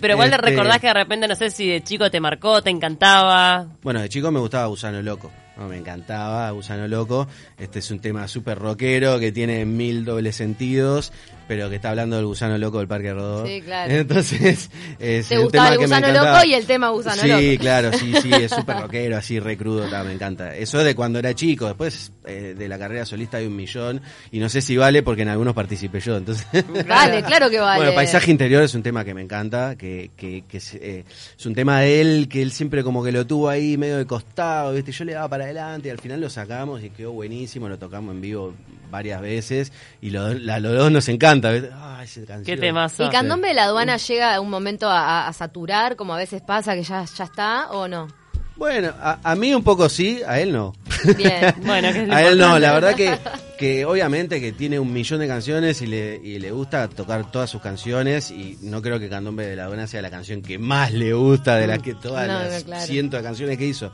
Pero 0.00 0.14
igual 0.14 0.30
le 0.30 0.36
Este, 0.36 0.50
recordás 0.50 0.80
que 0.80 0.88
de 0.88 0.94
repente, 0.94 1.28
no 1.28 1.34
sé 1.36 1.50
si 1.50 1.68
de 1.68 1.82
chico 1.82 2.10
te 2.10 2.20
marcó, 2.20 2.62
te 2.62 2.70
encantaba. 2.70 3.66
Bueno, 3.82 4.00
de 4.00 4.08
chico 4.08 4.30
me 4.30 4.40
gustaba 4.40 4.66
Gusano 4.66 5.00
Loco. 5.02 5.30
No, 5.56 5.68
me 5.68 5.76
encantaba 5.76 6.50
Gusano 6.50 6.88
Loco. 6.88 7.28
Este 7.56 7.78
es 7.78 7.90
un 7.92 8.00
tema 8.00 8.26
súper 8.26 8.58
rockero 8.58 9.20
que 9.20 9.30
tiene 9.30 9.64
mil 9.64 10.04
dobles 10.04 10.34
sentidos, 10.34 11.12
pero 11.46 11.68
que 11.70 11.76
está 11.76 11.90
hablando 11.90 12.16
del 12.16 12.26
gusano 12.26 12.56
loco 12.58 12.78
del 12.78 12.88
Parque 12.88 13.12
Rodó. 13.12 13.46
Sí, 13.46 13.60
claro. 13.62 13.92
Entonces, 13.94 14.70
es 14.98 15.28
Te 15.28 15.36
un 15.38 15.44
gustaba 15.44 15.70
tema 15.70 15.74
el 15.74 15.80
que 15.80 15.86
me 15.88 16.00
gusano 16.00 16.24
loco 16.32 16.44
y 16.46 16.54
el 16.54 16.66
tema 16.66 16.88
gusano 16.90 17.22
sí, 17.22 17.28
loco. 17.28 17.60
claro, 17.60 17.92
sí, 17.92 18.12
sí, 18.22 18.30
es 18.32 18.50
súper 18.54 18.76
rockero, 18.78 19.16
así 19.16 19.38
re 19.40 19.56
crudo, 19.56 19.88
ta, 19.88 20.02
me 20.04 20.12
encanta. 20.12 20.54
Eso 20.56 20.78
es 20.80 20.84
de 20.84 20.94
cuando 20.94 21.18
era 21.18 21.34
chico, 21.34 21.66
después 21.66 22.12
eh, 22.26 22.54
de 22.56 22.68
la 22.68 22.78
carrera 22.78 23.04
solista 23.06 23.36
hay 23.38 23.46
un 23.46 23.56
millón, 23.56 24.00
y 24.32 24.38
no 24.38 24.48
sé 24.48 24.60
si 24.60 24.76
vale 24.76 25.02
porque 25.02 25.22
en 25.22 25.28
algunos 25.28 25.54
participé 25.54 26.00
yo, 26.00 26.16
entonces... 26.16 26.46
Vale, 26.88 27.22
claro 27.22 27.50
que 27.50 27.58
vale. 27.60 27.78
Bueno, 27.80 27.94
Paisaje 27.94 28.30
Interior 28.30 28.62
es 28.62 28.74
un 28.74 28.82
tema 28.82 29.04
que 29.04 29.14
me 29.14 29.22
encanta, 29.22 29.76
que, 29.76 30.10
que, 30.16 30.44
que 30.48 30.56
es, 30.58 30.74
eh, 30.74 31.04
es 31.38 31.46
un 31.46 31.54
tema 31.54 31.80
de 31.80 32.00
él, 32.00 32.28
que 32.30 32.42
él 32.42 32.52
siempre 32.52 32.82
como 32.82 33.02
que 33.04 33.12
lo 33.12 33.26
tuvo 33.26 33.48
ahí 33.48 33.76
medio 33.76 33.96
de 33.98 34.06
costado, 34.06 34.72
¿viste? 34.72 34.92
Yo 34.92 35.04
le 35.04 35.12
daba 35.14 35.28
para 35.28 35.44
adelante 35.44 35.88
y 35.88 35.90
al 35.90 35.98
final 35.98 36.20
lo 36.20 36.30
sacamos 36.30 36.82
y 36.82 36.90
quedó 36.90 37.12
buenísimo, 37.12 37.68
lo 37.68 37.78
tocamos 37.78 38.14
en 38.14 38.20
vivo 38.20 38.54
varias 38.90 39.20
veces 39.20 39.72
y 40.00 40.10
lo- 40.10 40.32
los 40.34 40.62
dos 40.62 40.90
nos 40.92 41.08
encanta, 41.08 41.33
¿viste? 41.40 41.70
Ay, 41.74 42.04
esa 42.04 42.20
canción. 42.26 42.44
Qué 42.44 42.56
temazo. 42.56 43.04
¿Y 43.04 43.10
Candombe 43.10 43.48
de 43.48 43.54
la 43.54 43.64
aduana 43.64 43.96
llega 43.96 44.34
a 44.34 44.40
un 44.40 44.50
momento 44.50 44.88
a, 44.90 45.32
saturar, 45.32 45.96
como 45.96 46.14
a 46.14 46.18
veces 46.18 46.42
pasa, 46.42 46.74
que 46.74 46.82
ya, 46.82 47.04
ya 47.04 47.24
está, 47.24 47.70
o 47.70 47.88
no? 47.88 48.08
Bueno, 48.56 48.92
a, 49.00 49.18
a 49.22 49.34
mí 49.34 49.52
un 49.52 49.64
poco 49.64 49.88
sí, 49.88 50.20
a 50.26 50.38
él 50.40 50.52
no. 50.52 50.74
Bien. 51.16 51.54
Bueno, 51.64 51.92
que 51.92 52.02
es 52.02 52.08
lo 52.08 52.14
A 52.14 52.22
él 52.22 52.38
no, 52.38 52.58
la 52.58 52.72
verdad 52.72 52.94
que, 52.94 53.18
que 53.58 53.84
obviamente 53.84 54.40
que 54.40 54.52
tiene 54.52 54.78
un 54.78 54.92
millón 54.92 55.18
de 55.18 55.26
canciones 55.26 55.82
y 55.82 55.86
le, 55.86 56.20
y 56.22 56.38
le 56.38 56.52
gusta 56.52 56.88
tocar 56.88 57.30
todas 57.32 57.50
sus 57.50 57.60
canciones 57.60 58.30
y 58.30 58.56
no 58.62 58.80
creo 58.80 59.00
que 59.00 59.08
Candombe 59.08 59.44
de 59.44 59.56
la 59.56 59.66
Buena 59.66 59.88
sea 59.88 60.02
la 60.02 60.10
canción 60.10 60.40
que 60.40 60.58
más 60.58 60.92
le 60.92 61.12
gusta 61.14 61.56
de 61.56 61.66
las 61.66 61.80
que 61.80 61.94
todas 61.94 62.28
No, 62.28 62.34
las 62.34 62.60
no, 62.60 62.66
claro. 62.66 62.86
cientos 62.86 63.18
de 63.20 63.24
canciones 63.24 63.58
que 63.58 63.66
hizo. 63.66 63.92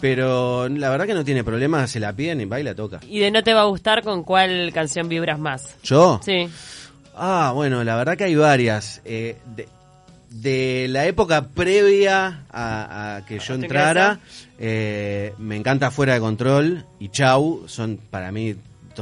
Pero 0.00 0.68
la 0.68 0.90
verdad 0.90 1.06
que 1.06 1.14
no 1.14 1.24
tiene 1.24 1.44
problema, 1.44 1.86
se 1.86 2.00
la 2.00 2.12
piden 2.12 2.40
y 2.40 2.44
va 2.44 2.60
y 2.60 2.62
la 2.62 2.74
toca. 2.74 3.00
Y 3.08 3.18
de 3.20 3.30
no 3.30 3.42
te 3.42 3.54
va 3.54 3.62
a 3.62 3.66
gustar 3.66 4.02
con 4.02 4.22
cuál 4.24 4.72
canción 4.72 5.08
vibras 5.08 5.38
más. 5.38 5.76
¿Yo? 5.82 6.20
Sí. 6.24 6.48
Ah, 7.14 7.52
bueno, 7.54 7.82
la 7.82 7.96
verdad 7.96 8.16
que 8.16 8.24
hay 8.24 8.34
varias. 8.34 9.00
Eh, 9.04 9.36
de, 9.56 9.68
de 10.30 10.86
la 10.88 11.06
época 11.06 11.48
previa 11.48 12.44
a, 12.50 13.16
a 13.16 13.24
que 13.26 13.38
yo 13.38 13.54
entrara, 13.54 14.18
eh, 14.58 15.32
me 15.38 15.56
encanta 15.56 15.90
Fuera 15.90 16.14
de 16.14 16.20
Control 16.20 16.84
y 17.00 17.08
Chau, 17.08 17.64
son 17.66 17.98
para 18.10 18.32
mí 18.32 18.54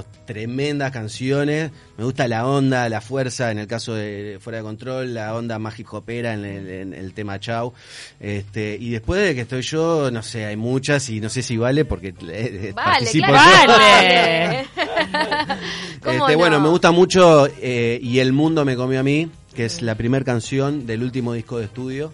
tremendas 0.03 0.91
canciones. 0.91 1.71
Me 1.97 2.05
gusta 2.05 2.27
la 2.27 2.47
onda, 2.47 2.89
la 2.89 3.01
fuerza, 3.01 3.51
en 3.51 3.59
el 3.59 3.67
caso 3.67 3.95
de 3.95 4.39
Fuera 4.41 4.59
de 4.59 4.65
Control, 4.65 5.15
la 5.15 5.35
onda 5.35 5.59
más 5.59 5.79
hip 5.79 5.93
hopera 5.93 6.35
en 6.35 6.45
el, 6.45 6.69
en 6.69 6.95
el 6.95 7.15
tema 7.15 7.39
Chau. 7.39 7.73
Este, 8.19 8.77
y 8.81 8.91
después 8.91 9.23
de 9.23 9.35
que 9.35 9.43
estoy 9.43 9.63
yo, 9.63 10.11
no 10.11 10.23
sé, 10.23 10.47
hay 10.47 10.57
muchas 10.57 11.09
y 11.11 11.21
no 11.21 11.29
sé 11.29 11.43
si 11.43 11.57
vale 11.57 11.85
porque 11.85 12.09
eh, 12.09 12.73
Vale, 12.75 12.99
participo 12.99 13.29
claro. 13.29 13.73
Vale. 13.73 14.67
¿Cómo 16.03 16.15
Este, 16.27 16.33
no? 16.33 16.39
Bueno, 16.39 16.61
me 16.61 16.69
gusta 16.69 16.91
mucho 16.91 17.47
eh, 17.61 17.99
Y 18.03 18.19
el 18.19 18.33
mundo 18.33 18.65
me 18.65 18.77
comió 18.77 19.01
a 19.01 19.03
mí, 19.03 19.31
que 19.55 19.65
es 19.65 19.83
la 19.83 19.95
primera 19.95 20.25
canción 20.25 20.87
del 20.87 21.03
último 21.03 21.33
disco 21.33 21.59
de 21.59 21.65
estudio. 21.67 22.13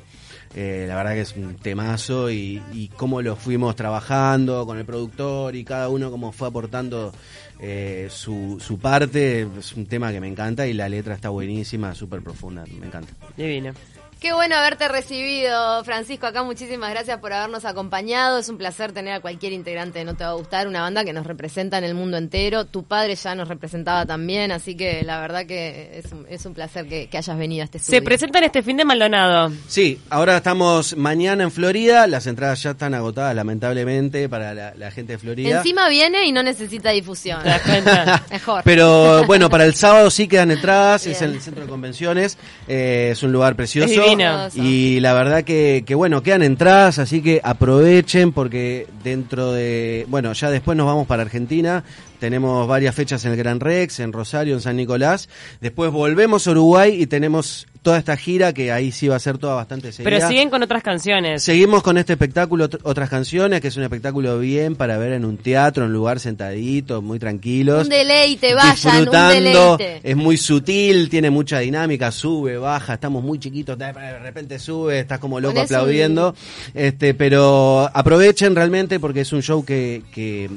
Eh, 0.54 0.86
la 0.88 0.96
verdad 0.96 1.12
que 1.12 1.20
es 1.20 1.36
un 1.36 1.54
temazo 1.56 2.28
y, 2.28 2.60
y 2.72 2.88
cómo 2.88 3.22
lo 3.22 3.36
fuimos 3.36 3.76
trabajando 3.76 4.66
con 4.66 4.78
el 4.78 4.84
productor 4.84 5.54
y 5.54 5.62
cada 5.62 5.88
uno 5.88 6.10
cómo 6.10 6.32
fue 6.32 6.48
aportando 6.48 7.12
eh, 7.60 8.08
su, 8.10 8.58
su 8.60 8.78
parte. 8.78 9.46
Es 9.58 9.74
un 9.74 9.86
tema 9.86 10.12
que 10.12 10.20
me 10.20 10.28
encanta 10.28 10.66
y 10.66 10.72
la 10.72 10.88
letra 10.88 11.14
está 11.14 11.28
buenísima, 11.28 11.94
súper 11.94 12.22
profunda, 12.22 12.64
me 12.78 12.86
encanta. 12.86 13.12
Divino. 13.36 13.72
Qué 14.20 14.34
bueno 14.34 14.54
haberte 14.54 14.86
recibido, 14.86 15.82
Francisco. 15.82 16.26
Acá 16.26 16.42
muchísimas 16.42 16.90
gracias 16.90 17.18
por 17.20 17.32
habernos 17.32 17.64
acompañado. 17.64 18.38
Es 18.38 18.50
un 18.50 18.58
placer 18.58 18.92
tener 18.92 19.14
a 19.14 19.20
cualquier 19.20 19.54
integrante 19.54 20.00
de 20.00 20.04
No 20.04 20.14
Te 20.14 20.24
Va 20.24 20.30
a 20.30 20.34
Gustar, 20.34 20.68
una 20.68 20.82
banda 20.82 21.06
que 21.06 21.14
nos 21.14 21.26
representa 21.26 21.78
en 21.78 21.84
el 21.84 21.94
mundo 21.94 22.18
entero. 22.18 22.66
Tu 22.66 22.84
padre 22.84 23.14
ya 23.14 23.34
nos 23.34 23.48
representaba 23.48 24.04
también, 24.04 24.52
así 24.52 24.76
que 24.76 25.02
la 25.04 25.22
verdad 25.22 25.46
que 25.46 26.02
es 26.04 26.12
un, 26.12 26.26
es 26.28 26.44
un 26.44 26.52
placer 26.52 26.86
que, 26.86 27.08
que 27.08 27.16
hayas 27.16 27.38
venido 27.38 27.62
a 27.62 27.64
este 27.64 27.78
Se 27.78 27.84
estudio. 27.96 28.04
presentan 28.04 28.44
este 28.44 28.62
fin 28.62 28.76
de 28.76 28.84
Maldonado. 28.84 29.52
Sí, 29.66 29.98
ahora 30.10 30.36
estamos 30.36 30.94
mañana 30.98 31.44
en 31.44 31.50
Florida, 31.50 32.06
las 32.06 32.26
entradas 32.26 32.62
ya 32.62 32.72
están 32.72 32.92
agotadas 32.92 33.34
lamentablemente 33.34 34.28
para 34.28 34.52
la, 34.52 34.74
la 34.74 34.90
gente 34.90 35.14
de 35.14 35.18
Florida. 35.18 35.56
Encima 35.56 35.88
viene 35.88 36.26
y 36.26 36.32
no 36.32 36.42
necesita 36.42 36.90
difusión. 36.90 37.42
¿Te 37.42 37.48
das 37.48 37.62
cuenta? 37.62 38.22
Mejor. 38.30 38.60
Pero 38.66 39.24
bueno, 39.24 39.48
para 39.48 39.64
el 39.64 39.74
sábado 39.74 40.10
sí 40.10 40.28
quedan 40.28 40.50
entradas, 40.50 41.06
es 41.06 41.22
en 41.22 41.30
el 41.30 41.40
centro 41.40 41.62
de 41.62 41.70
convenciones, 41.70 42.36
eh, 42.68 43.08
es 43.12 43.22
un 43.22 43.32
lugar 43.32 43.56
precioso. 43.56 44.09
Divino. 44.10 44.48
Y 44.54 45.00
la 45.00 45.12
verdad 45.12 45.44
que, 45.44 45.84
que 45.86 45.94
bueno, 45.94 46.22
quedan 46.22 46.42
entradas, 46.42 46.98
así 46.98 47.22
que 47.22 47.40
aprovechen 47.42 48.32
porque 48.32 48.86
dentro 49.02 49.52
de, 49.52 50.06
bueno, 50.08 50.32
ya 50.32 50.50
después 50.50 50.76
nos 50.76 50.86
vamos 50.86 51.06
para 51.06 51.22
Argentina, 51.22 51.84
tenemos 52.18 52.66
varias 52.68 52.94
fechas 52.94 53.24
en 53.24 53.32
el 53.32 53.38
Gran 53.38 53.60
Rex, 53.60 54.00
en 54.00 54.12
Rosario, 54.12 54.54
en 54.54 54.60
San 54.60 54.76
Nicolás, 54.76 55.28
después 55.60 55.90
volvemos 55.90 56.46
a 56.46 56.50
Uruguay 56.50 57.00
y 57.00 57.06
tenemos 57.06 57.66
toda 57.82 57.98
esta 57.98 58.16
gira 58.16 58.52
que 58.52 58.72
ahí 58.72 58.92
sí 58.92 59.08
va 59.08 59.16
a 59.16 59.18
ser 59.18 59.38
toda 59.38 59.54
bastante 59.54 59.92
seguida. 59.92 60.10
Pero 60.10 60.28
siguen 60.28 60.50
con 60.50 60.62
otras 60.62 60.82
canciones. 60.82 61.42
Seguimos 61.42 61.82
con 61.82 61.96
este 61.96 62.12
espectáculo, 62.12 62.68
otras 62.82 63.08
canciones, 63.08 63.60
que 63.60 63.68
es 63.68 63.76
un 63.76 63.82
espectáculo 63.82 64.38
bien 64.38 64.76
para 64.76 64.98
ver 64.98 65.12
en 65.12 65.24
un 65.24 65.38
teatro, 65.38 65.84
en 65.84 65.90
un 65.90 65.94
lugar 65.94 66.20
sentadito, 66.20 67.00
muy 67.00 67.18
tranquilos. 67.18 67.84
Un 67.84 67.88
deleite, 67.88 68.54
vayan, 68.54 68.74
disfrutando, 68.74 69.10
un 69.10 69.78
deleite. 69.78 70.00
Es 70.02 70.16
muy 70.16 70.36
sutil, 70.36 71.08
tiene 71.08 71.30
mucha 71.30 71.58
dinámica, 71.60 72.10
sube, 72.10 72.58
baja, 72.58 72.94
estamos 72.94 73.24
muy 73.24 73.38
chiquitos, 73.38 73.78
de 73.78 73.92
repente 73.92 74.58
sube, 74.58 75.00
estás 75.00 75.18
como 75.18 75.40
loco 75.40 75.60
aplaudiendo. 75.60 76.34
Este, 76.74 77.14
pero 77.14 77.90
aprovechen 77.92 78.54
realmente 78.54 79.00
porque 79.00 79.22
es 79.22 79.32
un 79.32 79.42
show 79.42 79.64
que, 79.64 80.02
que 80.12 80.50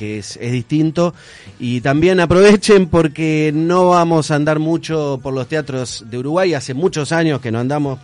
que 0.00 0.16
es, 0.16 0.38
es, 0.40 0.50
distinto. 0.50 1.12
Y 1.58 1.82
también 1.82 2.20
aprovechen 2.20 2.86
porque 2.86 3.52
no 3.54 3.90
vamos 3.90 4.30
a 4.30 4.36
andar 4.36 4.58
mucho 4.58 5.20
por 5.22 5.34
los 5.34 5.46
teatros 5.46 6.06
de 6.08 6.16
Uruguay. 6.16 6.54
Hace 6.54 6.69
muchos 6.74 7.12
años 7.12 7.40
que 7.40 7.50
no 7.50 7.58
andamos 7.58 7.98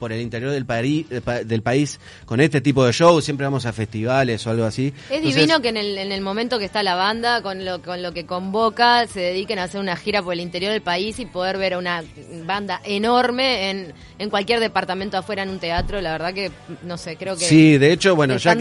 por 0.00 0.12
el 0.12 0.20
interior 0.20 0.50
del, 0.50 0.66
país, 0.66 1.06
del 1.44 1.62
país 1.62 2.00
con 2.24 2.40
este 2.40 2.60
tipo 2.60 2.84
de 2.84 2.92
shows, 2.92 3.24
siempre 3.24 3.44
vamos 3.46 3.66
a 3.66 3.72
festivales 3.72 4.44
o 4.46 4.50
algo 4.50 4.64
así. 4.64 4.92
Es 5.10 5.22
divino 5.22 5.60
que 5.60 5.68
en 5.68 5.76
el, 5.76 5.98
en 5.98 6.10
el 6.10 6.22
momento 6.22 6.58
que 6.58 6.64
está 6.64 6.82
la 6.82 6.94
banda, 6.94 7.42
con 7.42 7.64
lo, 7.64 7.82
con 7.82 8.02
lo 8.02 8.12
que 8.12 8.24
convoca, 8.26 9.06
se 9.06 9.20
dediquen 9.20 9.58
a 9.58 9.64
hacer 9.64 9.80
una 9.80 9.94
gira 9.94 10.22
por 10.22 10.32
el 10.32 10.40
interior 10.40 10.72
del 10.72 10.82
país 10.82 11.18
y 11.18 11.26
poder 11.26 11.58
ver 11.58 11.74
a 11.74 11.78
una 11.78 12.02
banda 12.46 12.80
enorme 12.84 13.70
en, 13.70 13.92
en 14.18 14.30
cualquier 14.30 14.58
departamento 14.58 15.18
afuera 15.18 15.42
en 15.42 15.50
un 15.50 15.58
teatro, 15.58 16.00
la 16.00 16.12
verdad 16.12 16.32
que, 16.32 16.50
no 16.82 16.96
sé, 16.96 17.16
creo 17.16 17.36
que... 17.36 17.44
Sí, 17.44 17.76
de 17.76 17.92
hecho, 17.92 18.16
bueno, 18.16 18.38
ya 18.38 18.56
que, 18.56 18.60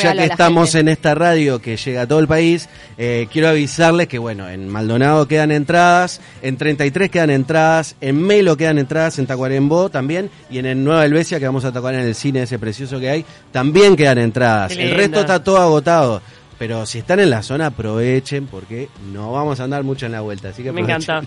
ya 0.00 0.12
que 0.14 0.24
estamos 0.24 0.74
en 0.76 0.88
esta 0.88 1.14
radio 1.14 1.60
que 1.60 1.76
llega 1.76 2.02
a 2.02 2.06
todo 2.06 2.20
el 2.20 2.28
país, 2.28 2.68
eh, 2.96 3.26
quiero 3.32 3.48
avisarles 3.48 4.06
que, 4.06 4.18
bueno, 4.18 4.48
en 4.48 4.68
Maldonado 4.68 5.26
quedan 5.26 5.50
entradas, 5.50 6.20
en 6.42 6.56
33 6.56 7.10
quedan 7.10 7.30
entradas, 7.30 7.96
en 8.00 8.22
Melo 8.22 8.56
quedan 8.56 8.78
entradas, 8.78 9.18
en 9.18 9.26
Tacuarembó 9.26 9.88
también, 9.88 10.30
y 10.50 10.58
en 10.58 10.66
Nueva 10.84 11.04
Helvecia, 11.04 11.38
que 11.38 11.46
vamos 11.46 11.64
a 11.64 11.72
tocar 11.72 11.94
en 11.94 12.00
el 12.00 12.14
cine 12.14 12.42
ese 12.42 12.58
precioso 12.58 12.98
que 12.98 13.10
hay, 13.10 13.24
también 13.52 13.96
quedan 13.96 14.18
entradas. 14.18 14.72
El 14.76 14.94
resto 14.94 15.20
está 15.20 15.42
todo 15.42 15.58
agotado. 15.58 16.22
Pero 16.58 16.86
si 16.86 16.98
están 16.98 17.20
en 17.20 17.28
la 17.28 17.42
zona, 17.42 17.66
aprovechen 17.66 18.46
porque 18.46 18.88
no 19.12 19.32
vamos 19.32 19.60
a 19.60 19.64
andar 19.64 19.82
mucho 19.84 20.06
en 20.06 20.12
la 20.12 20.22
vuelta. 20.22 20.48
Así 20.48 20.62
que 20.62 20.72
Me 20.72 20.80
encanta. 20.80 21.20